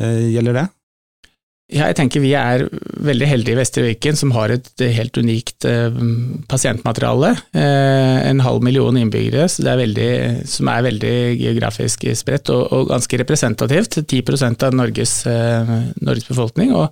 eh, 0.00 0.28
gjelder 0.34 0.62
det? 0.62 0.68
Ja, 1.70 1.86
jeg 1.86 2.00
tenker 2.00 2.22
vi 2.22 2.32
er 2.34 2.64
veldig 3.06 3.26
heldige 3.30 3.54
i 3.54 3.58
Vestre 3.60 3.84
Viken 3.84 4.16
som 4.18 4.32
har 4.34 4.50
et 4.50 4.82
helt 4.82 5.14
unikt 5.22 5.62
eh, 5.70 5.94
pasientmateriale. 6.50 7.30
Eh, 7.54 8.16
en 8.26 8.42
halv 8.42 8.66
million 8.66 8.98
innbyggere, 8.98 9.46
er 9.46 9.78
veldig, 9.78 10.10
som 10.50 10.70
er 10.72 10.88
veldig 10.88 11.14
geografisk 11.38 12.08
spredt 12.18 12.50
og, 12.50 12.64
og 12.74 12.90
ganske 12.90 13.22
representativt. 13.22 14.00
10% 14.02 14.66
av 14.66 14.74
Norges, 14.82 15.14
eh, 15.30 15.76
Norges 16.02 16.26
befolkning. 16.26 16.74
Og, 16.74 16.90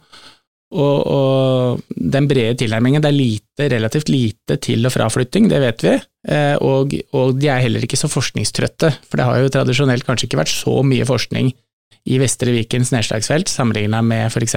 og, 0.68 0.96
og, 1.08 1.84
den 1.88 2.28
brede 2.28 2.58
tilnærmingen. 2.60 3.02
Det 3.02 3.08
er 3.08 3.16
lite, 3.16 3.68
relativt 3.72 4.10
lite 4.12 4.58
til- 4.60 4.86
og 4.86 4.92
fraflytting, 4.92 5.48
det 5.48 5.60
vet 5.62 5.84
vi. 5.84 5.94
Eh, 6.28 6.56
og, 6.60 6.92
og 7.16 7.38
de 7.40 7.48
er 7.48 7.64
heller 7.64 7.84
ikke 7.84 8.00
så 8.00 8.10
forskningstrøtte, 8.10 8.92
for 9.08 9.20
det 9.20 9.28
har 9.28 9.40
jo 9.40 9.52
tradisjonelt 9.54 10.04
kanskje 10.06 10.28
ikke 10.28 10.42
vært 10.42 10.52
så 10.52 10.82
mye 10.84 11.08
forskning 11.08 11.52
i 12.08 12.20
Vestre 12.20 12.52
Vikens 12.54 12.92
nedslagsfelt, 12.94 13.50
sammenligna 13.52 14.02
med 14.04 14.28
f.eks. 14.32 14.56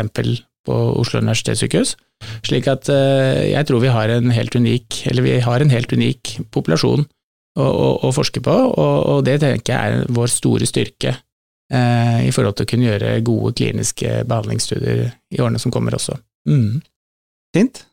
på 0.67 0.78
Oslo 1.00 1.19
universitetssykehus. 1.24 1.95
Slik 2.45 2.67
at 2.69 2.88
uh, 2.91 3.41
jeg 3.50 3.65
tror 3.67 3.82
vi 3.82 3.91
har 3.91 4.12
en 4.13 4.32
helt 4.32 4.56
unik, 4.56 5.02
eller 5.10 5.26
vi 5.26 5.39
har 5.41 5.63
en 5.63 5.74
helt 5.74 5.91
unik 5.91 6.38
populasjon 6.54 7.04
å, 7.58 7.65
å, 7.65 7.88
å 8.08 8.12
forske 8.15 8.43
på, 8.45 8.54
og, 8.54 8.97
og, 9.10 9.24
det 9.28 9.39
tenker 9.41 9.74
jeg 9.74 9.97
er 10.04 10.13
vår 10.13 10.32
store 10.32 10.69
styrke 10.69 11.15
uh, 11.73 12.19
i 12.23 12.31
forhold 12.36 12.57
til 12.57 12.67
å 12.67 12.71
kunne 12.71 12.89
gjøre 12.89 13.15
gode 13.27 13.53
kliniske 13.57 14.21
behandlingsstudier 14.29 15.07
i 15.07 15.41
årene 15.41 15.62
som 15.62 15.73
kommer 15.73 15.97
også. 15.97 16.17
Mm. 16.49 16.81
Fint. 17.55 17.84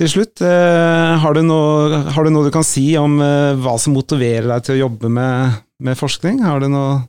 Til 0.00 0.10
slutt, 0.10 0.42
uh, 0.42 1.20
har, 1.22 1.36
du 1.36 1.44
noe, 1.46 2.02
har, 2.12 2.24
du 2.24 2.34
noe, 2.34 2.48
du 2.48 2.54
kan 2.54 2.66
si 2.66 2.88
om 3.00 3.20
hva 3.20 3.76
som 3.80 3.96
motiverer 3.96 4.48
deg 4.50 4.66
til 4.66 4.76
å 4.76 4.82
jobbe 4.86 5.12
med, 5.12 5.62
med 5.84 5.98
forskning? 6.00 6.42
Har 6.46 6.64
du 6.64 6.70
noe 6.72 7.00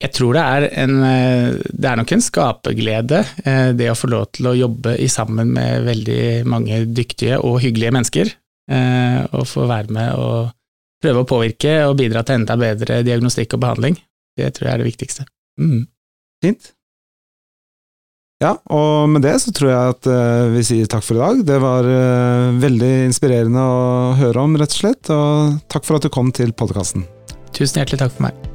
jeg 0.00 0.14
tror 0.16 0.36
det 0.36 0.42
er 0.42 0.66
en 0.80 1.02
eh, 1.04 1.56
Det 1.68 1.88
er 1.90 1.98
nok 2.00 2.14
en 2.16 2.24
skaperglede, 2.24 3.20
eh, 3.44 3.72
det 3.76 3.90
å 3.92 3.98
få 3.98 4.08
lov 4.12 4.30
til 4.36 4.48
å 4.48 4.56
jobbe 4.56 4.96
i 4.96 5.08
sammen 5.12 5.52
med 5.56 5.84
veldig 5.88 6.22
mange 6.48 6.84
dyktige 6.88 7.40
og 7.44 7.60
hyggelige 7.64 7.92
mennesker. 7.98 8.32
Eh, 8.70 9.20
og 9.36 9.48
få 9.50 9.66
være 9.68 9.92
med 9.92 10.14
og 10.16 10.54
prøve 11.00 11.22
å 11.22 11.28
påvirke 11.28 11.78
og 11.88 11.96
bidra 12.00 12.24
til 12.26 12.40
enda 12.40 12.56
bedre 12.60 13.00
diagnostikk 13.06 13.56
og 13.56 13.64
behandling. 13.64 13.96
Det 14.38 14.52
tror 14.56 14.68
jeg 14.68 14.74
er 14.74 14.82
det 14.82 14.90
viktigste. 14.90 15.26
Mm. 15.60 15.88
Fint. 16.44 16.70
Ja, 18.40 18.54
og 18.72 19.10
med 19.12 19.24
det 19.26 19.34
så 19.42 19.52
tror 19.52 19.68
jeg 19.68 19.96
at 19.96 20.06
vi 20.54 20.62
sier 20.64 20.88
takk 20.88 21.04
for 21.04 21.18
i 21.18 21.20
dag. 21.20 21.42
Det 21.44 21.58
var 21.60 21.88
veldig 22.56 22.92
inspirerende 23.10 23.60
å 23.60 24.14
høre 24.16 24.46
om, 24.46 24.56
rett 24.56 24.72
og 24.72 24.80
slett. 24.80 25.12
Og 25.12 25.58
takk 25.68 25.84
for 25.84 26.00
at 26.00 26.08
du 26.08 26.12
kom 26.14 26.32
til 26.32 26.56
podkasten. 26.56 27.04
Tusen 27.52 27.82
hjertelig 27.82 28.00
takk 28.00 28.16
for 28.16 28.30
meg. 28.30 28.46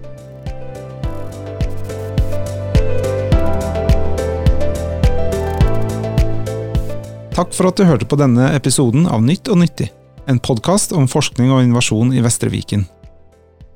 Takk 7.35 7.51
for 7.51 7.67
at 7.67 7.75
du 7.75 7.83
hørte 7.83 8.07
på 8.07 8.15
denne 8.15 8.53
episoden 8.55 9.09
av 9.11 9.19
Nytt 9.19 9.49
og 9.51 9.59
nyttig, 9.59 9.89
en 10.27 10.39
podkast 10.39 10.93
om 10.95 11.07
forskning 11.09 11.51
og 11.53 11.63
innovasjon 11.63 12.13
i 12.15 12.23
Vestre 12.25 12.49
Viken. 12.53 12.85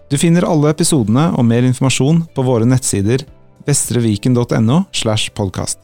Du 0.10 0.18
finner 0.18 0.48
alle 0.48 0.72
episodene 0.74 1.30
og 1.38 1.46
mer 1.46 1.68
informasjon 1.68 2.24
på 2.34 2.46
våre 2.46 2.66
nettsider 2.66 3.26
vestreviken.no. 3.68 4.84
slash 4.92 5.32
podcast. 5.38 5.80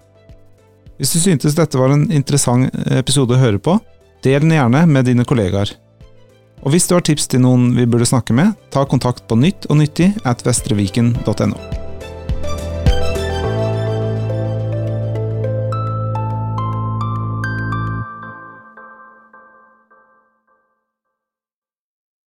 Hvis 0.98 1.14
du 1.14 1.20
syntes 1.20 1.58
dette 1.58 1.78
var 1.78 1.94
en 1.94 2.08
interessant 2.12 2.72
episode 2.96 3.36
å 3.36 3.42
høre 3.42 3.60
på, 3.62 3.78
del 4.26 4.42
den 4.42 4.56
gjerne 4.56 4.86
med 4.90 5.06
dine 5.10 5.28
kollegaer. 5.28 5.76
Og 6.66 6.74
hvis 6.74 6.88
du 6.90 6.96
har 6.96 7.06
tips 7.06 7.28
til 7.30 7.44
noen 7.46 7.74
vi 7.78 7.86
burde 7.86 8.10
snakke 8.10 8.34
med, 8.34 8.56
ta 8.74 8.88
kontakt 8.90 9.28
på 9.30 9.38
nytt 9.38 9.70
og 9.70 9.84
nyttig 9.84 10.14
at 10.26 10.42
vestreviken.no. 10.48 11.85